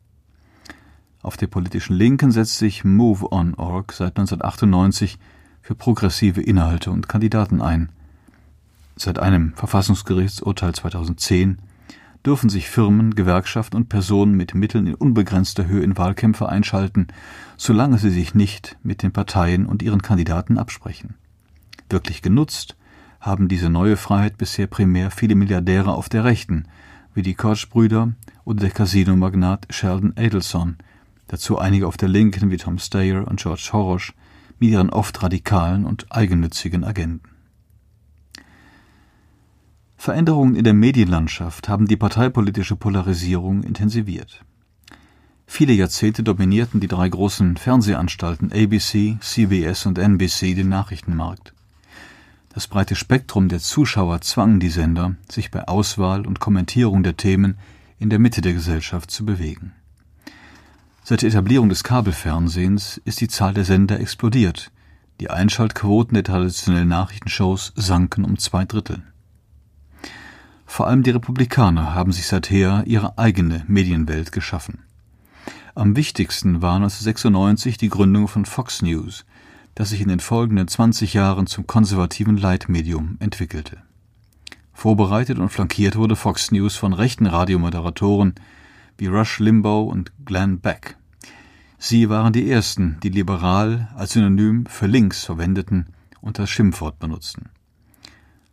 Auf 1.20 1.36
der 1.36 1.48
politischen 1.48 1.96
Linken 1.96 2.30
setzt 2.30 2.58
sich 2.58 2.84
MoveOn.org 2.84 3.92
seit 3.92 4.18
1998 4.18 5.18
für 5.60 5.74
progressive 5.74 6.40
Inhalte 6.40 6.90
und 6.90 7.08
Kandidaten 7.08 7.60
ein. 7.60 7.90
Seit 9.00 9.20
einem 9.20 9.52
Verfassungsgerichtsurteil 9.54 10.74
2010 10.74 11.58
dürfen 12.26 12.50
sich 12.50 12.68
Firmen, 12.68 13.14
Gewerkschaften 13.14 13.76
und 13.76 13.88
Personen 13.88 14.36
mit 14.36 14.56
Mitteln 14.56 14.88
in 14.88 14.96
unbegrenzter 14.96 15.68
Höhe 15.68 15.84
in 15.84 15.96
Wahlkämpfe 15.96 16.48
einschalten, 16.48 17.06
solange 17.56 17.98
sie 17.98 18.10
sich 18.10 18.34
nicht 18.34 18.76
mit 18.82 19.04
den 19.04 19.12
Parteien 19.12 19.66
und 19.66 19.84
ihren 19.84 20.02
Kandidaten 20.02 20.58
absprechen. 20.58 21.14
Wirklich 21.88 22.22
genutzt 22.22 22.76
haben 23.20 23.46
diese 23.46 23.70
neue 23.70 23.96
Freiheit 23.96 24.36
bisher 24.36 24.66
primär 24.66 25.12
viele 25.12 25.36
Milliardäre 25.36 25.92
auf 25.92 26.08
der 26.08 26.24
Rechten, 26.24 26.64
wie 27.14 27.22
die 27.22 27.34
Koch-Brüder 27.34 28.14
oder 28.44 28.60
der 28.60 28.70
Casino-Magnat 28.70 29.68
Sheldon 29.70 30.12
Adelson, 30.16 30.76
dazu 31.28 31.56
einige 31.56 31.86
auf 31.86 31.96
der 31.96 32.08
Linken 32.08 32.50
wie 32.50 32.56
Tom 32.56 32.78
Steyer 32.78 33.28
und 33.28 33.38
George 33.38 33.62
Soros 33.70 34.12
mit 34.58 34.70
ihren 34.70 34.90
oft 34.90 35.22
radikalen 35.22 35.84
und 35.84 36.10
eigennützigen 36.10 36.82
Agenten. 36.82 37.37
Veränderungen 40.00 40.54
in 40.54 40.62
der 40.62 40.74
Medienlandschaft 40.74 41.68
haben 41.68 41.88
die 41.88 41.96
parteipolitische 41.96 42.76
Polarisierung 42.76 43.64
intensiviert. 43.64 44.44
Viele 45.44 45.72
Jahrzehnte 45.72 46.22
dominierten 46.22 46.78
die 46.78 46.86
drei 46.86 47.08
großen 47.08 47.56
Fernsehanstalten 47.56 48.52
ABC, 48.52 49.18
CBS 49.20 49.86
und 49.86 49.98
NBC 49.98 50.54
den 50.54 50.68
Nachrichtenmarkt. 50.68 51.52
Das 52.54 52.68
breite 52.68 52.94
Spektrum 52.94 53.48
der 53.48 53.58
Zuschauer 53.58 54.20
zwang 54.20 54.60
die 54.60 54.70
Sender, 54.70 55.16
sich 55.28 55.50
bei 55.50 55.66
Auswahl 55.66 56.26
und 56.26 56.38
Kommentierung 56.38 57.02
der 57.02 57.16
Themen 57.16 57.58
in 57.98 58.08
der 58.08 58.20
Mitte 58.20 58.40
der 58.40 58.52
Gesellschaft 58.52 59.10
zu 59.10 59.26
bewegen. 59.26 59.72
Seit 61.02 61.22
der 61.22 61.30
Etablierung 61.30 61.68
des 61.68 61.82
Kabelfernsehens 61.82 63.00
ist 63.04 63.20
die 63.20 63.28
Zahl 63.28 63.52
der 63.52 63.64
Sender 63.64 63.98
explodiert. 63.98 64.70
Die 65.20 65.30
Einschaltquoten 65.30 66.14
der 66.14 66.24
traditionellen 66.24 66.88
Nachrichtenshows 66.88 67.72
sanken 67.74 68.24
um 68.24 68.38
zwei 68.38 68.64
Drittel. 68.64 69.02
Vor 70.68 70.86
allem 70.86 71.02
die 71.02 71.10
Republikaner 71.10 71.94
haben 71.94 72.12
sich 72.12 72.26
seither 72.26 72.84
ihre 72.86 73.18
eigene 73.18 73.64
Medienwelt 73.66 74.30
geschaffen. 74.30 74.84
Am 75.74 75.96
wichtigsten 75.96 76.60
war 76.62 76.76
1996 76.76 77.78
die 77.78 77.88
Gründung 77.88 78.28
von 78.28 78.44
Fox 78.44 78.82
News, 78.82 79.24
das 79.74 79.88
sich 79.88 80.02
in 80.02 80.08
den 80.08 80.20
folgenden 80.20 80.68
20 80.68 81.14
Jahren 81.14 81.46
zum 81.46 81.66
konservativen 81.66 82.36
Leitmedium 82.36 83.16
entwickelte. 83.18 83.78
Vorbereitet 84.72 85.38
und 85.38 85.48
flankiert 85.48 85.96
wurde 85.96 86.14
Fox 86.14 86.52
News 86.52 86.76
von 86.76 86.92
rechten 86.92 87.26
Radiomoderatoren 87.26 88.34
wie 88.98 89.06
Rush 89.06 89.40
Limbaugh 89.40 89.90
und 89.90 90.12
Glenn 90.26 90.60
Beck. 90.60 90.96
Sie 91.78 92.08
waren 92.10 92.32
die 92.32 92.48
ersten, 92.48 92.98
die 93.02 93.08
liberal 93.08 93.88
als 93.96 94.12
Synonym 94.12 94.66
für 94.66 94.86
links 94.86 95.24
verwendeten 95.24 95.86
und 96.20 96.38
das 96.38 96.50
Schimpfwort 96.50 96.98
benutzten. 96.98 97.48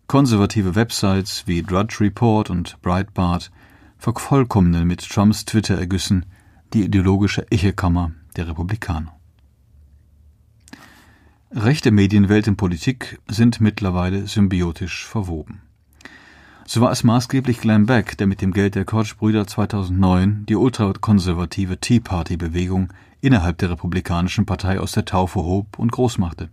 Konservative 0.07 0.75
Websites 0.75 1.47
wie 1.47 1.63
Drudge 1.63 1.97
Report 1.99 2.51
und 2.51 2.79
Breitbart 2.83 3.51
vervollkommnen 3.97 4.87
mit 4.87 5.07
Trumps 5.09 5.45
Twitter-Ergüssen 5.45 6.27
die 6.73 6.83
ideologische 6.83 7.47
Echekammer 7.49 8.11
der 8.35 8.47
Republikaner. 8.47 9.15
Rechte 11.51 11.91
Medienwelt 11.91 12.47
und 12.47 12.55
Politik 12.55 13.19
sind 13.27 13.61
mittlerweile 13.61 14.27
symbiotisch 14.27 15.05
verwoben. 15.07 15.61
So 16.67 16.81
war 16.81 16.91
es 16.91 17.03
maßgeblich 17.03 17.59
Glenn 17.59 17.87
Beck, 17.87 18.17
der 18.17 18.27
mit 18.27 18.41
dem 18.41 18.51
Geld 18.53 18.75
der 18.75 18.85
Koch-Brüder 18.85 19.47
2009 19.47 20.45
die 20.47 20.55
ultrakonservative 20.55 21.79
Tea 21.79 21.99
Party-Bewegung 21.99 22.93
innerhalb 23.21 23.57
der 23.57 23.71
Republikanischen 23.71 24.45
Partei 24.45 24.79
aus 24.79 24.91
der 24.91 25.05
Taufe 25.05 25.39
hob 25.39 25.79
und 25.79 25.91
groß 25.91 26.19
machte. 26.19 26.49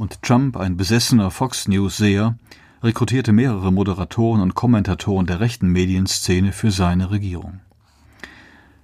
Und 0.00 0.22
Trump, 0.22 0.56
ein 0.56 0.78
besessener 0.78 1.30
Fox 1.30 1.68
News-Seher, 1.68 2.34
rekrutierte 2.82 3.34
mehrere 3.34 3.70
Moderatoren 3.70 4.40
und 4.40 4.54
Kommentatoren 4.54 5.26
der 5.26 5.40
rechten 5.40 5.68
Medienszene 5.68 6.52
für 6.52 6.70
seine 6.70 7.10
Regierung. 7.10 7.60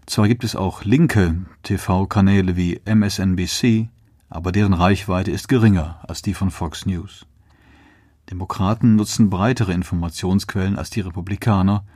Zwar 0.04 0.28
gibt 0.28 0.44
es 0.44 0.54
auch 0.54 0.85
linke 0.85 1.37
TV-Kanäle 1.62 2.54
wie 2.56 2.82
MSNBC, 2.85 3.88
aber 4.28 4.52
deren 4.52 4.75
Reichweite 4.75 5.30
ist 5.30 5.49
geringer 5.49 6.04
als 6.06 6.20
die 6.20 6.35
von 6.35 6.50
Fox 6.50 6.85
News. 6.85 7.25
Demokraten 8.28 8.96
nutzen 8.96 9.30
breitere 9.30 9.73
Informationsquellen 9.73 10.76
als 10.76 10.90
die 10.90 11.00
Republikaner, 11.00 11.87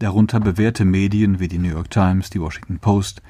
darunter 0.00 0.40
bewährte 0.40 0.84
Medien 0.84 1.38
wie 1.38 1.46
die 1.46 1.58
New 1.58 1.70
York 1.70 1.90
Times, 1.90 2.28
die 2.28 2.40
Washington 2.40 2.80
Post 2.80 3.22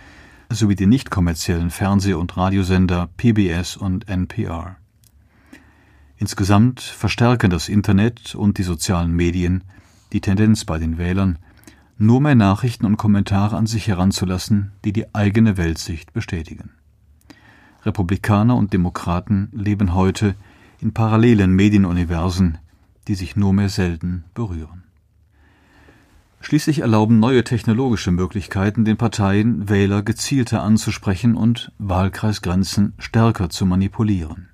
sowie 0.49 0.75
die 0.75 0.87
nicht 0.87 1.11
kommerziellen 1.11 1.69
Fernseh- 1.69 2.15
und 2.15 2.35
Radiosender 2.35 3.11
PBS 3.19 3.77
und 3.77 4.09
NPR. 4.09 4.79
Insgesamt 6.17 6.81
verstärken 6.81 7.51
das 7.51 7.69
Internet 7.69 8.35
und 8.35 8.59
die 8.59 8.63
sozialen 8.63 9.13
Medien 9.13 9.65
die 10.13 10.21
Tendenz 10.21 10.65
bei 10.65 10.79
den 10.79 10.97
Wählern, 10.97 11.39
nur 11.99 12.21
mehr 12.21 12.37
Nachrichten 12.37 12.87
und 12.87 12.97
Kommentare 12.97 13.57
an 13.57 13.67
sich 13.67 13.89
heranzulassen, 13.89 14.73
die 14.85 14.93
die 14.93 15.13
eigene 15.15 15.57
Weltsicht 15.57 16.13
bestätigen. 16.13 16.71
Republikaner 17.83 18.57
und 18.57 18.73
Demokraten 18.73 19.49
leben 19.53 19.93
heute 19.95 20.37
in 20.81 20.93
parallelen 20.93 21.53
Medienuniversen, 21.53 22.59
die 23.09 23.17
sich 23.17 23.37
nur 23.37 23.53
mehr 23.53 23.69
selten 23.69 24.25
berühren. 24.35 24.85
Schließlich 26.41 26.81
erlauben 26.81 27.19
neue 27.19 27.43
technologische 27.43 28.11
Möglichkeiten 28.11 28.85
den 28.85 28.97
Parteien, 28.97 29.69
Wähler 29.69 30.03
gezielter 30.03 30.63
anzusprechen 30.63 31.37
und 31.37 31.73
Wahlkreisgrenzen 31.79 32.93
stärker 32.99 33.51
zu 33.51 33.67
manipulieren. 33.67 34.49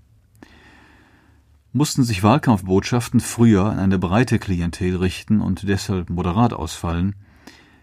Mussten 1.72 2.02
sich 2.02 2.24
Wahlkampfbotschaften 2.24 3.20
früher 3.20 3.64
an 3.64 3.78
eine 3.78 3.98
breite 4.00 4.40
Klientel 4.40 4.96
richten 4.96 5.40
und 5.40 5.68
deshalb 5.68 6.10
moderat 6.10 6.52
ausfallen, 6.52 7.14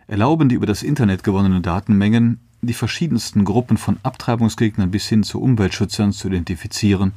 erlauben 0.08 0.50
die 0.50 0.56
über 0.56 0.66
das 0.66 0.84
Internet 0.84 1.24
gewonnenen 1.24 1.64
Datenmengen, 1.64 2.42
die 2.62 2.74
verschiedensten 2.74 3.46
Gruppen 3.46 3.78
von 3.78 3.98
Abtreibungsgegnern 4.04 4.92
bis 4.92 5.08
hin 5.08 5.24
zu 5.24 5.42
Umweltschützern 5.42 6.12
zu 6.12 6.28
identifizieren 6.28 7.14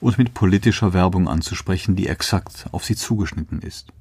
und 0.00 0.16
mit 0.16 0.32
politischer 0.32 0.94
Werbung 0.94 1.28
anzusprechen, 1.28 1.96
die 1.96 2.06
exakt 2.06 2.66
auf 2.72 2.86
sie 2.86 2.96
zugeschnitten 2.96 3.60
ist. 3.60 3.92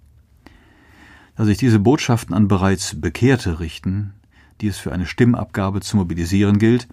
Da 1.35 1.43
sich 1.43 1.57
diese 1.57 1.79
Botschaften 1.79 2.33
an 2.33 2.47
bereits 2.47 2.99
Bekehrte 3.01 3.59
richten, 3.59 4.13
die 4.61 4.67
es 4.67 4.77
für 4.77 4.93
eine 4.93 5.05
Stimmabgabe 5.05 5.81
zu 5.81 5.97
mobilisieren 5.97 6.59
gilt, 6.59 6.87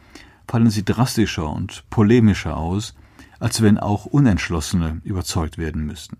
fallen 0.49 0.71
sie 0.71 0.85
drastischer 0.85 1.49
und 1.49 1.85
polemischer 1.91 2.57
aus, 2.57 2.95
als 3.43 3.61
wenn 3.61 3.77
auch 3.77 4.07
Unentschlossene 4.07 5.01
überzeugt 5.03 5.59
werden 5.59 5.85
müssten. 5.85 6.17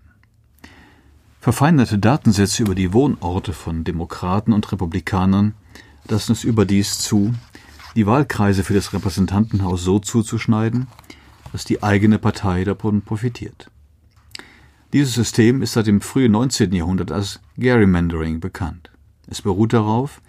Verfeinerte 1.39 1.97
Datensätze 1.97 2.63
über 2.63 2.75
die 2.75 2.91
Wohnorte 2.91 3.53
von 3.53 3.85
Demokraten 3.85 4.51
und 4.51 4.69
Republikanern 4.69 5.53
lassen 6.09 6.33
es 6.33 6.43
überdies 6.43 6.99
zu, 6.99 7.33
die 7.95 8.05
Wahlkreise 8.05 8.65
für 8.65 8.73
das 8.73 8.91
Repräsentantenhaus 8.91 9.83
so 9.83 9.99
zuzuschneiden, 9.99 10.87
dass 11.53 11.63
die 11.63 11.81
eigene 11.81 12.19
Partei 12.19 12.65
davon 12.65 13.01
profitiert. 13.01 13.71
Dieses 14.91 15.13
System 15.13 15.61
ist 15.61 15.73
seit 15.73 15.87
dem 15.87 16.01
frühen 16.01 16.33
19. 16.33 16.73
Jahrhundert 16.73 17.13
als 17.13 17.39
Gerrymandering 17.57 18.41
bekannt. 18.41 18.91
Es 19.27 19.41
beruht 19.41 19.71
darauf, 19.71 20.21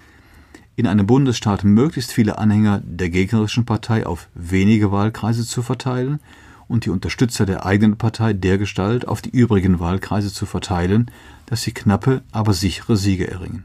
in 0.76 0.86
einem 0.86 1.08
Bundesstaat 1.08 1.64
möglichst 1.64 2.12
viele 2.12 2.38
Anhänger 2.38 2.82
der 2.84 3.10
gegnerischen 3.10 3.64
Partei 3.64 4.06
auf 4.06 4.28
wenige 4.34 4.92
Wahlkreise 4.92 5.44
zu 5.44 5.62
verteilen 5.62 6.20
und 6.68 6.85
die 6.85 6.90
Unterstützer 6.90 7.47
der 7.47 7.66
eigenen 7.66 7.99
Partei 7.99 8.33
dergestalt 8.33 9.06
auf 9.06 9.23
die 9.23 9.30
übrigen 9.30 9.80
Wahlkreise 9.80 10.33
zu 10.33 10.47
verteilen, 10.47 11.11
dass 11.46 11.62
sie 11.62 11.72
knappe, 11.72 12.22
aber 12.33 12.53
sichere 12.53 12.96
Siege 12.96 13.31
erringen. 13.31 13.64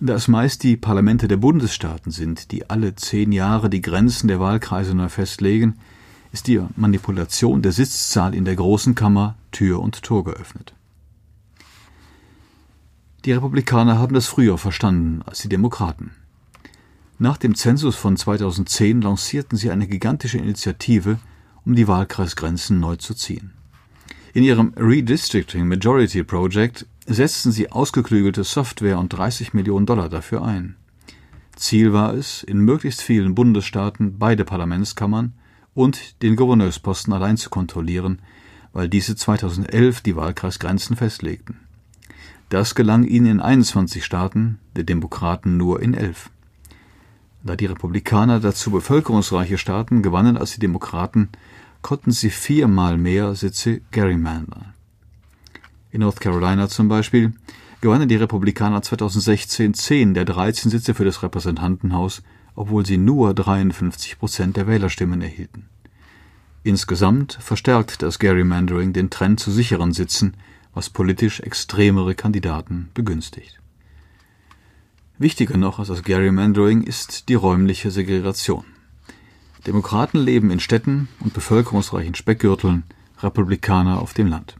Da 0.00 0.14
es 0.14 0.26
meist 0.26 0.64
die 0.64 0.76
Parlamente 0.76 1.28
der 1.28 1.36
Bundesstaaten 1.36 2.10
sind, 2.10 2.50
die 2.50 2.68
alle 2.68 2.96
zehn 2.96 3.30
Jahre 3.30 3.70
die 3.70 3.82
Grenzen 3.82 4.26
der 4.26 4.40
Wahlkreise 4.40 4.94
neu 4.94 5.08
festlegen, 5.08 5.76
ist 6.32 6.48
die 6.48 6.60
Manipulation 6.76 7.62
der 7.62 7.72
Sitzzahl 7.72 8.34
in 8.34 8.44
der 8.44 8.56
Großen 8.56 8.94
Kammer 8.94 9.36
Tür 9.52 9.80
und 9.80 10.02
Tor 10.02 10.24
geöffnet. 10.24 10.74
Die 13.24 13.32
Republikaner 13.32 13.98
haben 13.98 14.14
das 14.14 14.26
früher 14.26 14.58
verstanden 14.58 15.22
als 15.24 15.42
die 15.42 15.48
Demokraten. 15.48 16.10
Nach 17.18 17.36
dem 17.36 17.54
Zensus 17.54 17.94
von 17.94 18.16
2010 18.16 19.02
lancierten 19.02 19.56
sie 19.56 19.70
eine 19.70 19.86
gigantische 19.86 20.38
Initiative, 20.38 21.20
um 21.64 21.74
die 21.74 21.88
Wahlkreisgrenzen 21.88 22.80
neu 22.80 22.96
zu 22.96 23.14
ziehen. 23.14 23.52
In 24.34 24.44
ihrem 24.44 24.72
Redistricting 24.76 25.68
Majority 25.68 26.22
Project 26.24 26.86
setzten 27.06 27.52
sie 27.52 27.70
ausgeklügelte 27.70 28.44
Software 28.44 28.98
und 28.98 29.10
30 29.10 29.52
Millionen 29.52 29.86
Dollar 29.86 30.08
dafür 30.08 30.42
ein. 30.42 30.76
Ziel 31.56 31.92
war 31.92 32.14
es, 32.14 32.42
in 32.42 32.58
möglichst 32.58 33.02
vielen 33.02 33.34
Bundesstaaten 33.34 34.18
beide 34.18 34.44
Parlamentskammern 34.44 35.34
und 35.74 36.22
den 36.22 36.36
Gouverneursposten 36.36 37.12
allein 37.12 37.36
zu 37.36 37.50
kontrollieren, 37.50 38.20
weil 38.72 38.88
diese 38.88 39.16
2011 39.16 40.00
die 40.00 40.16
Wahlkreisgrenzen 40.16 40.96
festlegten. 40.96 41.60
Das 42.48 42.74
gelang 42.74 43.04
ihnen 43.04 43.26
in 43.26 43.40
21 43.40 44.04
Staaten, 44.04 44.58
der 44.76 44.84
Demokraten 44.84 45.56
nur 45.56 45.80
in 45.82 45.94
11. 45.94 46.30
Da 47.44 47.56
die 47.56 47.66
Republikaner 47.66 48.40
dazu 48.40 48.70
bevölkerungsreiche 48.70 49.58
Staaten 49.58 50.02
gewannen 50.02 50.36
als 50.36 50.52
die 50.54 50.60
Demokraten, 50.60 51.28
konnten 51.82 52.12
sie 52.12 52.30
viermal 52.30 52.96
mehr 52.96 53.34
Sitze 53.34 53.80
gerrymandern. 53.90 54.74
In 55.90 56.00
North 56.00 56.20
Carolina 56.20 56.68
zum 56.68 56.88
Beispiel 56.88 57.32
gewannen 57.80 58.08
die 58.08 58.16
Republikaner 58.16 58.82
2016 58.82 59.74
zehn 59.74 60.14
der 60.14 60.24
13 60.24 60.70
Sitze 60.70 60.94
für 60.94 61.04
das 61.04 61.22
Repräsentantenhaus 61.22 62.22
obwohl 62.54 62.84
sie 62.84 62.98
nur 62.98 63.34
53 63.34 64.18
Prozent 64.18 64.56
der 64.56 64.66
Wählerstimmen 64.66 65.20
erhielten. 65.22 65.68
Insgesamt 66.62 67.38
verstärkt 67.40 68.02
das 68.02 68.18
Gerrymandering 68.18 68.92
den 68.92 69.10
Trend 69.10 69.40
zu 69.40 69.50
sicheren 69.50 69.92
Sitzen, 69.92 70.34
was 70.74 70.90
politisch 70.90 71.40
extremere 71.40 72.14
Kandidaten 72.14 72.90
begünstigt. 72.94 73.58
Wichtiger 75.18 75.56
noch 75.56 75.78
als 75.78 75.88
das 75.88 76.02
Gerrymandering 76.02 76.82
ist 76.82 77.28
die 77.28 77.34
räumliche 77.34 77.90
Segregation. 77.90 78.64
Demokraten 79.66 80.18
leben 80.18 80.50
in 80.50 80.60
Städten 80.60 81.08
und 81.20 81.34
bevölkerungsreichen 81.34 82.14
Speckgürteln, 82.14 82.82
Republikaner 83.20 84.00
auf 84.00 84.12
dem 84.12 84.26
Land. 84.26 84.56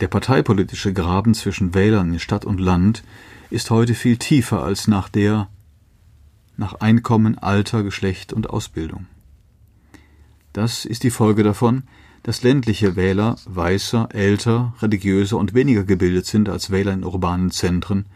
Der 0.00 0.08
parteipolitische 0.08 0.92
Graben 0.92 1.34
zwischen 1.34 1.74
Wählern 1.74 2.12
in 2.12 2.18
Stadt 2.18 2.44
und 2.44 2.58
Land 2.58 3.04
ist 3.50 3.70
heute 3.70 3.94
viel 3.94 4.16
tiefer 4.16 4.62
als 4.62 4.88
nach 4.88 5.08
der 5.08 5.48
nach 6.56 6.74
Einkommen, 6.74 7.38
Alter, 7.38 7.82
Geschlecht 7.82 8.32
und 8.32 8.50
Ausbildung. 8.50 9.06
Das 10.52 10.84
ist 10.84 11.04
die 11.04 11.10
Folge 11.10 11.42
davon, 11.42 11.84
dass 12.22 12.42
ländliche 12.42 12.96
Wähler 12.96 13.36
weißer, 13.46 14.08
älter, 14.12 14.74
religiöser 14.80 15.38
und 15.38 15.54
weniger 15.54 15.84
gebildet 15.84 16.26
sind 16.26 16.48
als 16.48 16.70
Wähler 16.70 16.92
in 16.92 17.04
urbanen 17.04 17.50
Zentren 17.50 18.06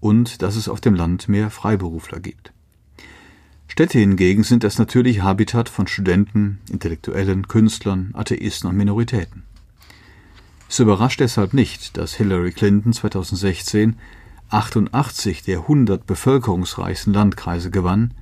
und 0.00 0.42
dass 0.42 0.54
es 0.54 0.68
auf 0.68 0.80
dem 0.80 0.94
Land 0.94 1.28
mehr 1.28 1.50
Freiberufler 1.50 2.20
gibt. 2.20 2.52
Städte 3.68 3.98
hingegen 3.98 4.42
sind 4.42 4.64
das 4.64 4.78
natürliche 4.78 5.22
Habitat 5.22 5.68
von 5.68 5.86
Studenten, 5.86 6.58
Intellektuellen, 6.70 7.46
Künstlern, 7.46 8.10
Atheisten 8.14 8.68
und 8.68 8.76
Minoritäten. 8.76 9.44
Es 10.68 10.80
überrascht 10.80 11.20
deshalb 11.20 11.54
nicht, 11.54 11.96
dass 11.96 12.14
Hillary 12.14 12.52
Clinton 12.52 12.92
2016 12.92 13.96
88 14.50 15.42
der 15.42 15.60
100 15.60 16.06
bevölkerungsreichsten 16.06 17.12
Landkreise 17.12 17.70
gewann, 17.70 18.14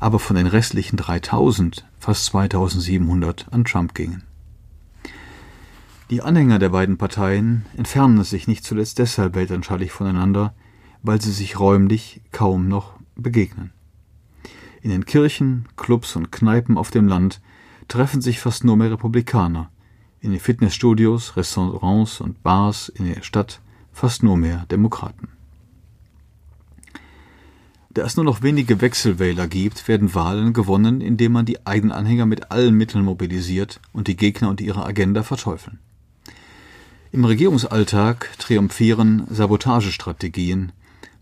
aber 0.00 0.18
von 0.18 0.34
den 0.34 0.48
restlichen 0.48 0.96
3000 0.96 1.86
fast 1.98 2.26
2700 2.26 3.46
an 3.52 3.64
Trump 3.64 3.94
gingen. 3.94 4.24
Die 6.10 6.20
Anhänger 6.20 6.58
der 6.58 6.70
beiden 6.70 6.98
Parteien 6.98 7.64
entfernen 7.76 8.22
sich 8.24 8.48
nicht 8.48 8.64
zuletzt 8.64 8.98
deshalb 8.98 9.36
weltanschaulich 9.36 9.92
voneinander, 9.92 10.52
weil 11.02 11.20
sie 11.20 11.32
sich 11.32 11.58
räumlich 11.58 12.20
kaum 12.32 12.68
noch 12.68 12.94
begegnen. 13.14 13.72
In 14.82 14.90
den 14.90 15.06
Kirchen, 15.06 15.68
Clubs 15.76 16.16
und 16.16 16.32
Kneipen 16.32 16.76
auf 16.76 16.90
dem 16.90 17.06
Land 17.06 17.40
treffen 17.86 18.20
sich 18.20 18.40
fast 18.40 18.64
nur 18.64 18.76
mehr 18.76 18.90
Republikaner, 18.90 19.70
in 20.20 20.32
den 20.32 20.40
Fitnessstudios, 20.40 21.36
Restaurants 21.36 22.20
und 22.20 22.42
Bars 22.42 22.88
in 22.88 23.06
der 23.06 23.22
Stadt 23.22 23.60
fast 23.92 24.24
nur 24.24 24.36
mehr 24.36 24.66
Demokraten. 24.70 25.28
Da 27.90 28.04
es 28.04 28.16
nur 28.16 28.24
noch 28.24 28.42
wenige 28.42 28.80
Wechselwähler 28.80 29.46
gibt, 29.46 29.86
werden 29.86 30.14
Wahlen 30.14 30.52
gewonnen, 30.52 31.00
indem 31.00 31.32
man 31.32 31.44
die 31.44 31.64
eigenen 31.66 31.92
Anhänger 31.92 32.26
mit 32.26 32.50
allen 32.50 32.74
Mitteln 32.74 33.04
mobilisiert 33.04 33.80
und 33.92 34.08
die 34.08 34.16
Gegner 34.16 34.48
und 34.48 34.60
ihre 34.60 34.84
Agenda 34.84 35.22
verteufeln. 35.22 35.78
Im 37.12 37.24
Regierungsalltag 37.24 38.30
triumphieren 38.38 39.26
Sabotagestrategien, 39.28 40.72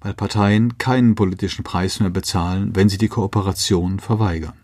weil 0.00 0.14
Parteien 0.14 0.78
keinen 0.78 1.14
politischen 1.14 1.62
Preis 1.62 2.00
mehr 2.00 2.10
bezahlen, 2.10 2.74
wenn 2.74 2.88
sie 2.88 2.98
die 2.98 3.08
Kooperation 3.08 4.00
verweigern. 4.00 4.54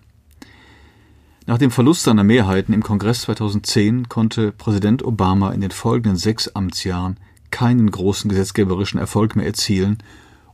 Nach 1.47 1.59
dem 1.59 1.71
Verlust 1.71 2.03
seiner 2.03 2.25
Mehrheiten 2.25 2.73
im 2.73 2.83
Kongress 2.83 3.23
2010 3.23 4.09
konnte 4.09 4.51
Präsident 4.51 5.05
Obama 5.05 5.53
in 5.53 5.61
den 5.61 5.71
folgenden 5.71 6.17
sechs 6.17 6.49
Amtsjahren 6.49 7.19
keinen 7.51 7.91
großen 7.91 8.29
gesetzgeberischen 8.29 8.99
Erfolg 8.99 9.37
mehr 9.37 9.47
erzielen 9.47 9.99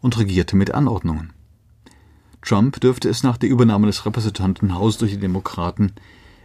und 0.01 0.19
regierte 0.19 0.57
mit 0.57 0.73
Anordnungen. 0.73 1.33
Trump 2.43 2.81
dürfte 2.81 3.09
es 3.09 3.23
nach 3.23 3.39
der 3.39 3.49
Übernahme 3.49 3.87
des 3.87 4.05
Repräsentantenhauses 4.05 4.99
durch 4.99 5.13
die 5.13 5.21
Demokraten 5.21 5.93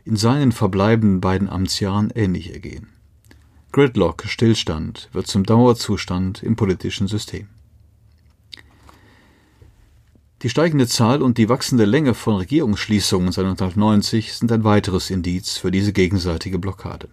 in 0.05 0.15
seinen 0.15 0.53
verbleibenden 0.53 1.19
beiden 1.19 1.49
Amtsjahren 1.49 2.11
ähnlich 2.15 2.53
ergehen. 2.53 2.87
Gridlock, 3.73 4.23
Stillstand, 4.27 5.09
wird 5.11 5.27
zum 5.27 5.43
Dauerzustand 5.43 6.41
im 6.41 6.55
politischen 6.55 7.07
System. 7.07 7.49
Die 10.43 10.49
steigende 10.49 10.85
Zahl 10.85 11.23
und 11.23 11.39
die 11.39 11.49
wachsende 11.49 11.85
Länge 11.85 12.13
von 12.13 12.35
Regierungsschließungen 12.35 13.31
seit 13.31 13.45
1990 13.45 14.33
sind 14.33 14.51
ein 14.51 14.63
weiteres 14.63 15.09
Indiz 15.09 15.57
für 15.57 15.71
diese 15.71 15.93
gegenseitige 15.93 16.59
Blockade. 16.59 17.09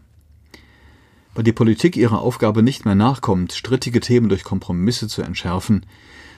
Weil 1.35 1.45
die 1.45 1.55
Politik 1.55 1.97
ihrer 1.97 2.21
Aufgabe 2.21 2.63
nicht 2.63 2.85
mehr 2.85 2.95
nachkommt, 2.95 3.55
strittige 3.55 4.01
Themen 4.01 4.29
durch 4.29 4.45
Kompromisse 4.45 5.09
zu 5.09 5.23
entschärfen, 5.23 5.87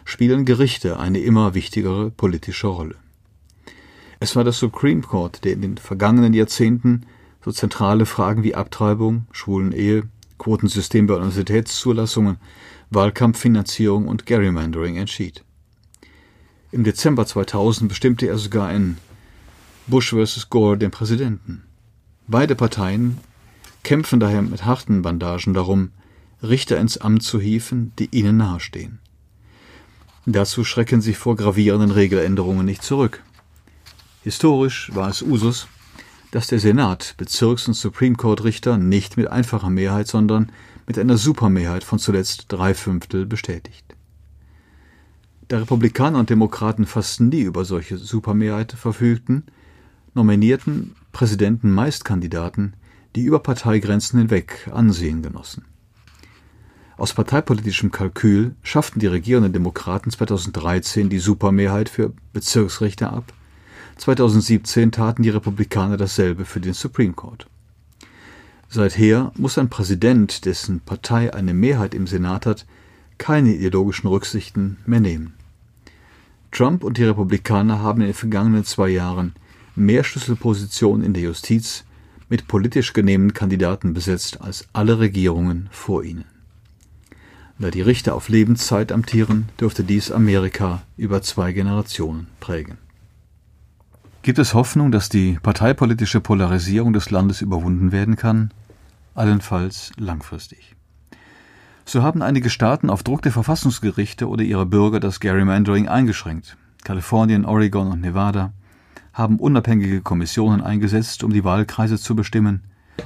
spielen 0.04 0.44
Gerichte 0.44 1.00
eine 1.00 1.18
immer 1.18 1.54
wichtigere 1.54 2.12
politische 2.12 2.68
Rolle. 2.68 2.94
Es 4.20 4.36
war 4.36 4.44
das 4.44 4.60
Supreme 4.60 5.02
Court, 5.02 5.44
der 5.44 5.54
in 5.54 5.62
den 5.62 5.78
vergangenen 5.78 6.34
Jahrzehnten 6.34 7.06
so 7.44 7.50
zentrale 7.50 8.06
Fragen 8.06 8.44
wie 8.44 8.54
Abtreibung, 8.54 9.26
Schwulenehe, 9.32 10.04
Quotensystem 10.38 11.08
bei 11.08 11.14
Universitätszulassungen, 11.14 12.36
Wahlkampffinanzierung 12.90 14.06
und 14.06 14.24
Gerrymandering 14.24 14.98
entschied. 14.98 15.42
Im 16.72 16.84
Dezember 16.84 17.26
2000 17.26 17.88
bestimmte 17.88 18.26
er 18.26 18.38
sogar 18.38 18.72
in 18.72 18.96
Bush 19.86 20.12
vs. 20.12 20.50
Gore 20.50 20.76
den 20.76 20.90
Präsidenten. 20.90 21.62
Beide 22.26 22.56
Parteien 22.56 23.18
kämpfen 23.84 24.18
daher 24.18 24.42
mit 24.42 24.64
harten 24.64 25.02
Bandagen 25.02 25.54
darum, 25.54 25.92
Richter 26.42 26.78
ins 26.78 26.98
Amt 26.98 27.22
zu 27.22 27.40
hieven, 27.40 27.92
die 27.98 28.08
ihnen 28.10 28.36
nahestehen. 28.36 28.98
Dazu 30.26 30.64
schrecken 30.64 31.00
sie 31.00 31.14
vor 31.14 31.36
gravierenden 31.36 31.92
Regeländerungen 31.92 32.66
nicht 32.66 32.82
zurück. 32.82 33.22
Historisch 34.24 34.90
war 34.92 35.08
es 35.08 35.22
Usus, 35.22 35.68
dass 36.32 36.48
der 36.48 36.58
Senat 36.58 37.14
Bezirks- 37.16 37.68
und 37.68 37.74
Supreme 37.74 38.16
Court 38.16 38.42
Richter 38.42 38.76
nicht 38.76 39.16
mit 39.16 39.28
einfacher 39.28 39.70
Mehrheit, 39.70 40.08
sondern 40.08 40.50
mit 40.86 40.98
einer 40.98 41.16
Supermehrheit 41.16 41.84
von 41.84 42.00
zuletzt 42.00 42.46
drei 42.48 42.74
Fünftel 42.74 43.24
bestätigt. 43.24 43.95
Da 45.48 45.58
Republikaner 45.58 46.18
und 46.18 46.30
Demokraten 46.30 46.86
fast 46.86 47.20
nie 47.20 47.42
über 47.42 47.64
solche 47.64 47.98
Supermehrheit 47.98 48.72
verfügten, 48.72 49.44
nominierten 50.14 50.96
Präsidenten 51.12 51.70
meist 51.70 52.04
Kandidaten, 52.04 52.74
die 53.14 53.22
über 53.22 53.38
Parteigrenzen 53.38 54.18
hinweg 54.18 54.68
Ansehen 54.72 55.22
genossen. 55.22 55.64
Aus 56.96 57.12
parteipolitischem 57.12 57.92
Kalkül 57.92 58.56
schafften 58.62 59.00
die 59.00 59.06
regierenden 59.06 59.52
Demokraten 59.52 60.10
2013 60.10 61.10
die 61.10 61.18
Supermehrheit 61.18 61.88
für 61.88 62.12
Bezirksrichter 62.32 63.12
ab, 63.12 63.32
2017 63.98 64.92
taten 64.92 65.22
die 65.22 65.30
Republikaner 65.30 65.96
dasselbe 65.96 66.44
für 66.44 66.60
den 66.60 66.74
Supreme 66.74 67.14
Court. 67.14 67.46
Seither 68.68 69.32
muss 69.36 69.58
ein 69.58 69.70
Präsident, 69.70 70.44
dessen 70.44 70.80
Partei 70.80 71.32
eine 71.32 71.54
Mehrheit 71.54 71.94
im 71.94 72.06
Senat 72.06 72.46
hat, 72.46 72.66
keine 73.16 73.54
ideologischen 73.54 74.08
Rücksichten 74.08 74.78
mehr 74.84 75.00
nehmen. 75.00 75.35
Trump 76.56 76.84
und 76.84 76.96
die 76.96 77.04
Republikaner 77.04 77.80
haben 77.80 78.00
in 78.00 78.06
den 78.06 78.14
vergangenen 78.14 78.64
zwei 78.64 78.88
Jahren 78.88 79.34
mehr 79.74 80.04
Schlüsselpositionen 80.04 81.04
in 81.04 81.12
der 81.12 81.22
Justiz 81.22 81.84
mit 82.30 82.48
politisch 82.48 82.94
genehmen 82.94 83.34
Kandidaten 83.34 83.92
besetzt 83.92 84.40
als 84.40 84.66
alle 84.72 84.98
Regierungen 84.98 85.68
vor 85.70 86.02
ihnen. 86.02 86.24
Da 87.58 87.70
die 87.70 87.82
Richter 87.82 88.14
auf 88.14 88.30
Lebenszeit 88.30 88.90
amtieren, 88.90 89.50
dürfte 89.60 89.84
dies 89.84 90.10
Amerika 90.10 90.82
über 90.96 91.20
zwei 91.20 91.52
Generationen 91.52 92.26
prägen. 92.40 92.78
Gibt 94.22 94.38
es 94.38 94.54
Hoffnung, 94.54 94.90
dass 94.90 95.10
die 95.10 95.38
parteipolitische 95.42 96.22
Polarisierung 96.22 96.94
des 96.94 97.10
Landes 97.10 97.42
überwunden 97.42 97.92
werden 97.92 98.16
kann? 98.16 98.50
Allenfalls 99.14 99.92
langfristig. 99.98 100.75
So 101.88 102.02
haben 102.02 102.20
einige 102.20 102.50
Staaten 102.50 102.90
auf 102.90 103.04
Druck 103.04 103.22
der 103.22 103.30
Verfassungsgerichte 103.30 104.28
oder 104.28 104.42
ihrer 104.42 104.66
Bürger 104.66 104.98
das 104.98 105.20
Gerrymandering 105.20 105.86
eingeschränkt. 105.86 106.56
Kalifornien, 106.82 107.44
Oregon 107.44 107.92
und 107.92 108.00
Nevada 108.00 108.52
haben 109.12 109.38
unabhängige 109.38 110.00
Kommissionen 110.00 110.62
eingesetzt, 110.62 111.22
um 111.22 111.32
die 111.32 111.44
Wahlkreise 111.44 111.96
zu 111.96 112.16
bestimmen. 112.16 112.64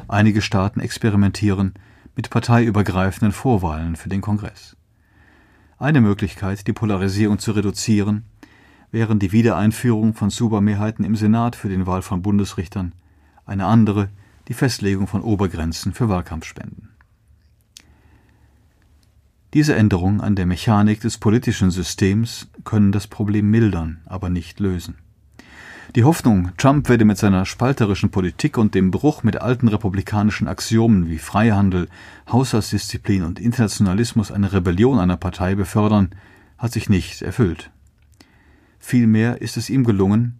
Einige 0.09 0.41
Staaten 0.41 0.81
experimentieren 0.81 1.75
mit 2.17 2.31
parteiübergreifenden 2.31 3.33
Vorwahlen 3.33 3.97
für 3.97 4.09
den 4.09 4.23
Kongress. 4.23 4.77
Eine 5.79 6.01
Möglichkeit, 6.01 6.67
die 6.67 6.73
Polarisierung 6.73 7.39
zu 7.39 7.53
reduzieren, 7.53 8.25
wären 8.91 9.19
die 9.19 9.33
Wiedereinführung 9.33 10.15
von 10.15 10.31
Supermehrheiten 10.31 11.05
im 11.05 11.17
Senat 11.17 11.55
für 11.55 11.69
den 11.69 11.87
Wahl 11.87 12.01
von 12.01 12.23
Bundesrichtern, 12.23 12.95
eine 13.45 13.67
andere 13.67 14.09
die 14.49 14.55
Festlegung 14.55 15.07
von 15.07 15.21
Obergrenzen 15.21 15.93
für 15.93 16.09
Wahlkampfspenden. 16.09 16.90
Diese 19.53 19.75
Änderungen 19.75 20.21
an 20.21 20.37
der 20.37 20.47
Mechanik 20.47 21.01
des 21.01 21.19
politischen 21.19 21.73
Systems 21.73 22.49
können 22.63 22.93
das 22.93 23.09
Problem 23.09 23.51
mildern, 23.51 24.01
aber 24.07 24.29
nicht 24.29 24.61
lösen. 24.61 24.99
Die 25.97 26.05
Hoffnung, 26.05 26.53
Trump 26.57 26.89
werde 26.89 27.05
mit 27.05 27.19
seiner 27.19 27.45
spalterischen 27.45 28.13
Politik 28.13 28.57
und 28.57 28.77
dem 28.77 28.93
Bruch 28.93 29.25
mit 29.25 29.41
alten 29.41 29.67
republikanischen 29.67 30.47
Axiomen 30.47 31.09
wie 31.09 31.19
Freihandel, 31.19 31.89
Haushaltsdisziplin 32.31 33.25
und 33.25 33.41
Internationalismus 33.41 34.31
eine 34.31 34.53
Rebellion 34.53 35.01
einer 35.01 35.17
Partei 35.17 35.57
befördern, 35.57 36.11
hat 36.57 36.73
sich 36.73 36.89
nicht 36.89 37.23
erfüllt. 37.23 37.73
Vielmehr 38.79 39.43
ist 39.43 39.57
es 39.57 39.69
ihm 39.69 39.83
gelungen, 39.83 40.39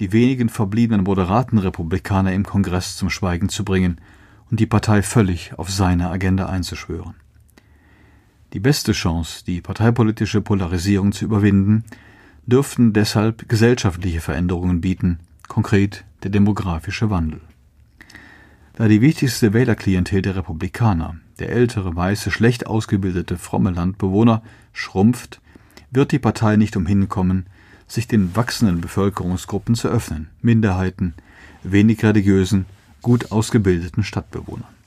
die 0.00 0.12
wenigen 0.12 0.50
verbliebenen 0.50 1.04
moderaten 1.04 1.56
Republikaner 1.56 2.34
im 2.34 2.44
Kongress 2.44 2.98
zum 2.98 3.08
Schweigen 3.08 3.48
zu 3.48 3.64
bringen 3.64 4.02
und 4.50 4.60
die 4.60 4.66
Partei 4.66 5.00
völlig 5.00 5.58
auf 5.58 5.70
seine 5.70 6.10
Agenda 6.10 6.46
einzuschwören. 6.46 7.14
Die 8.52 8.60
beste 8.60 8.92
Chance, 8.92 9.44
die 9.44 9.60
parteipolitische 9.60 10.40
Polarisierung 10.40 11.12
zu 11.12 11.24
überwinden, 11.24 11.84
dürften 12.46 12.92
deshalb 12.92 13.48
gesellschaftliche 13.48 14.20
Veränderungen 14.20 14.80
bieten, 14.80 15.20
konkret 15.46 16.04
der 16.24 16.30
demografische 16.30 17.10
Wandel. 17.10 17.40
Da 18.74 18.88
die 18.88 19.00
wichtigste 19.00 19.52
Wählerklientel 19.52 20.22
der 20.22 20.36
Republikaner, 20.36 21.16
der 21.38 21.50
ältere, 21.50 21.94
weiße, 21.94 22.30
schlecht 22.30 22.66
ausgebildete, 22.66 23.36
fromme 23.36 23.70
Landbewohner, 23.70 24.42
schrumpft, 24.72 25.40
wird 25.90 26.12
die 26.12 26.18
Partei 26.18 26.56
nicht 26.56 26.76
umhin 26.76 27.08
kommen, 27.08 27.46
sich 27.86 28.08
den 28.08 28.34
wachsenden 28.34 28.80
Bevölkerungsgruppen 28.80 29.74
zu 29.74 29.88
öffnen, 29.88 30.28
Minderheiten, 30.42 31.14
wenig 31.62 32.02
religiösen, 32.02 32.66
gut 33.02 33.32
ausgebildeten 33.32 34.02
Stadtbewohnern. 34.02 34.79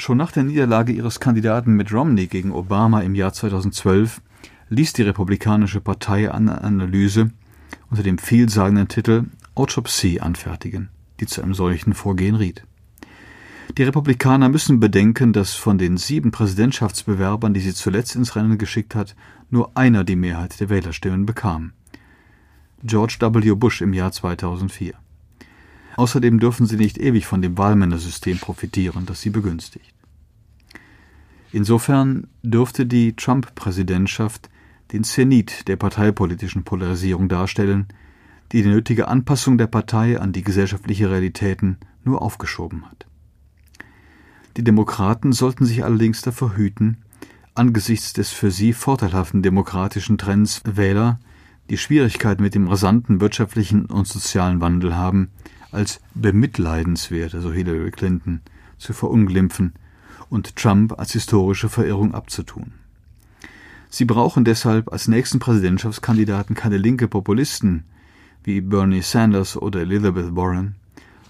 Schon 0.00 0.16
nach 0.16 0.32
der 0.32 0.44
Niederlage 0.44 0.94
ihres 0.94 1.20
Kandidaten 1.20 1.74
Mitt 1.74 1.92
Romney 1.92 2.26
gegen 2.26 2.52
Obama 2.52 3.02
im 3.02 3.14
Jahr 3.14 3.34
2012 3.34 4.22
ließ 4.70 4.94
die 4.94 5.02
Republikanische 5.02 5.82
Partei 5.82 6.32
eine 6.32 6.62
Analyse 6.62 7.32
unter 7.90 8.02
dem 8.02 8.16
vielsagenden 8.16 8.88
Titel 8.88 9.24
Autopsie 9.54 10.18
anfertigen, 10.18 10.88
die 11.20 11.26
zu 11.26 11.42
einem 11.42 11.52
solchen 11.52 11.92
Vorgehen 11.92 12.34
riet. 12.34 12.64
Die 13.76 13.82
Republikaner 13.82 14.48
müssen 14.48 14.80
bedenken, 14.80 15.34
dass 15.34 15.52
von 15.52 15.76
den 15.76 15.98
sieben 15.98 16.30
Präsidentschaftsbewerbern, 16.30 17.52
die 17.52 17.60
sie 17.60 17.74
zuletzt 17.74 18.16
ins 18.16 18.34
Rennen 18.36 18.56
geschickt 18.56 18.94
hat, 18.94 19.14
nur 19.50 19.76
einer 19.76 20.02
die 20.02 20.16
Mehrheit 20.16 20.58
der 20.60 20.70
Wählerstimmen 20.70 21.26
bekam. 21.26 21.72
George 22.82 23.18
W. 23.20 23.54
Bush 23.54 23.82
im 23.82 23.92
Jahr 23.92 24.12
2004. 24.12 24.94
Außerdem 26.00 26.40
dürfen 26.40 26.64
sie 26.64 26.78
nicht 26.78 26.96
ewig 26.96 27.26
von 27.26 27.42
dem 27.42 27.58
Wahlmännersystem 27.58 28.38
profitieren, 28.38 29.04
das 29.04 29.20
sie 29.20 29.28
begünstigt. 29.28 29.92
Insofern 31.52 32.26
dürfte 32.42 32.86
die 32.86 33.14
Trump-Präsidentschaft 33.14 34.48
den 34.92 35.04
Zenit 35.04 35.68
der 35.68 35.76
parteipolitischen 35.76 36.64
Polarisierung 36.64 37.28
darstellen, 37.28 37.88
die 38.50 38.62
die 38.62 38.70
nötige 38.70 39.08
Anpassung 39.08 39.58
der 39.58 39.66
Partei 39.66 40.18
an 40.18 40.32
die 40.32 40.42
gesellschaftliche 40.42 41.10
Realitäten 41.10 41.76
nur 42.02 42.22
aufgeschoben 42.22 42.86
hat. 42.86 43.04
Die 44.56 44.64
Demokraten 44.64 45.32
sollten 45.32 45.66
sich 45.66 45.84
allerdings 45.84 46.22
davor 46.22 46.56
hüten, 46.56 46.96
angesichts 47.54 48.14
des 48.14 48.30
für 48.30 48.50
sie 48.50 48.72
vorteilhaften 48.72 49.42
demokratischen 49.42 50.16
Trends 50.16 50.62
Wähler, 50.64 51.20
die 51.68 51.76
Schwierigkeiten 51.76 52.42
mit 52.42 52.54
dem 52.54 52.68
rasanten 52.68 53.20
wirtschaftlichen 53.20 53.84
und 53.84 54.08
sozialen 54.08 54.62
Wandel 54.62 54.96
haben, 54.96 55.28
als 55.72 56.00
bemitleidenswert, 56.14 57.32
so 57.32 57.52
Hillary 57.52 57.90
Clinton, 57.90 58.40
zu 58.78 58.92
verunglimpfen 58.92 59.74
und 60.28 60.56
Trump 60.56 60.98
als 60.98 61.12
historische 61.12 61.68
Verirrung 61.68 62.14
abzutun. 62.14 62.72
Sie 63.88 64.04
brauchen 64.04 64.44
deshalb 64.44 64.92
als 64.92 65.08
nächsten 65.08 65.40
Präsidentschaftskandidaten 65.40 66.54
keine 66.54 66.76
linke 66.76 67.08
Populisten 67.08 67.84
wie 68.44 68.60
Bernie 68.60 69.02
Sanders 69.02 69.56
oder 69.56 69.80
Elizabeth 69.80 70.34
Warren, 70.36 70.76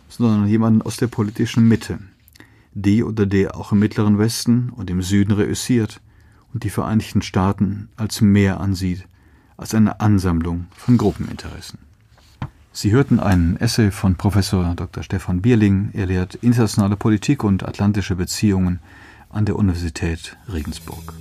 sondern 0.09 0.46
jemanden 0.46 0.83
aus 0.83 0.96
der 0.96 1.07
politischen 1.07 1.66
Mitte, 1.66 1.98
die 2.74 3.03
oder 3.03 3.26
der 3.26 3.57
auch 3.57 3.72
im 3.72 3.79
Mittleren 3.79 4.18
Westen 4.18 4.70
und 4.70 4.90
im 4.90 5.03
Süden 5.03 5.33
reüssiert 5.33 6.00
und 6.53 6.64
die 6.64 6.70
Vereinigten 6.70 7.22
Staaten 7.22 7.88
als 7.96 8.20
mehr 8.20 8.61
ansieht 8.61 9.07
als 9.57 9.74
eine 9.74 10.00
Ansammlung 10.00 10.68
von 10.74 10.96
Gruppeninteressen. 10.96 11.89
Sie 12.72 12.92
hörten 12.92 13.18
einen 13.18 13.56
Essay 13.56 13.90
von 13.90 14.14
Professor 14.14 14.74
Dr. 14.76 15.02
Stefan 15.02 15.42
Bierling. 15.42 15.90
Er 15.92 16.06
lehrt 16.06 16.37
internationale 16.37 16.96
Politik 16.96 17.42
und 17.42 17.66
atlantische 17.66 18.14
Beziehungen 18.14 18.78
an 19.28 19.44
der 19.44 19.56
Universität 19.56 20.37
Regensburg. 20.52 21.14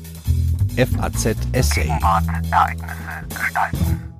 FAZ 0.77 1.35
Essay. 1.51 1.83
Gegenwart, 1.83 2.25
Ereignisse 2.51 2.95
gestalten. 3.29 4.18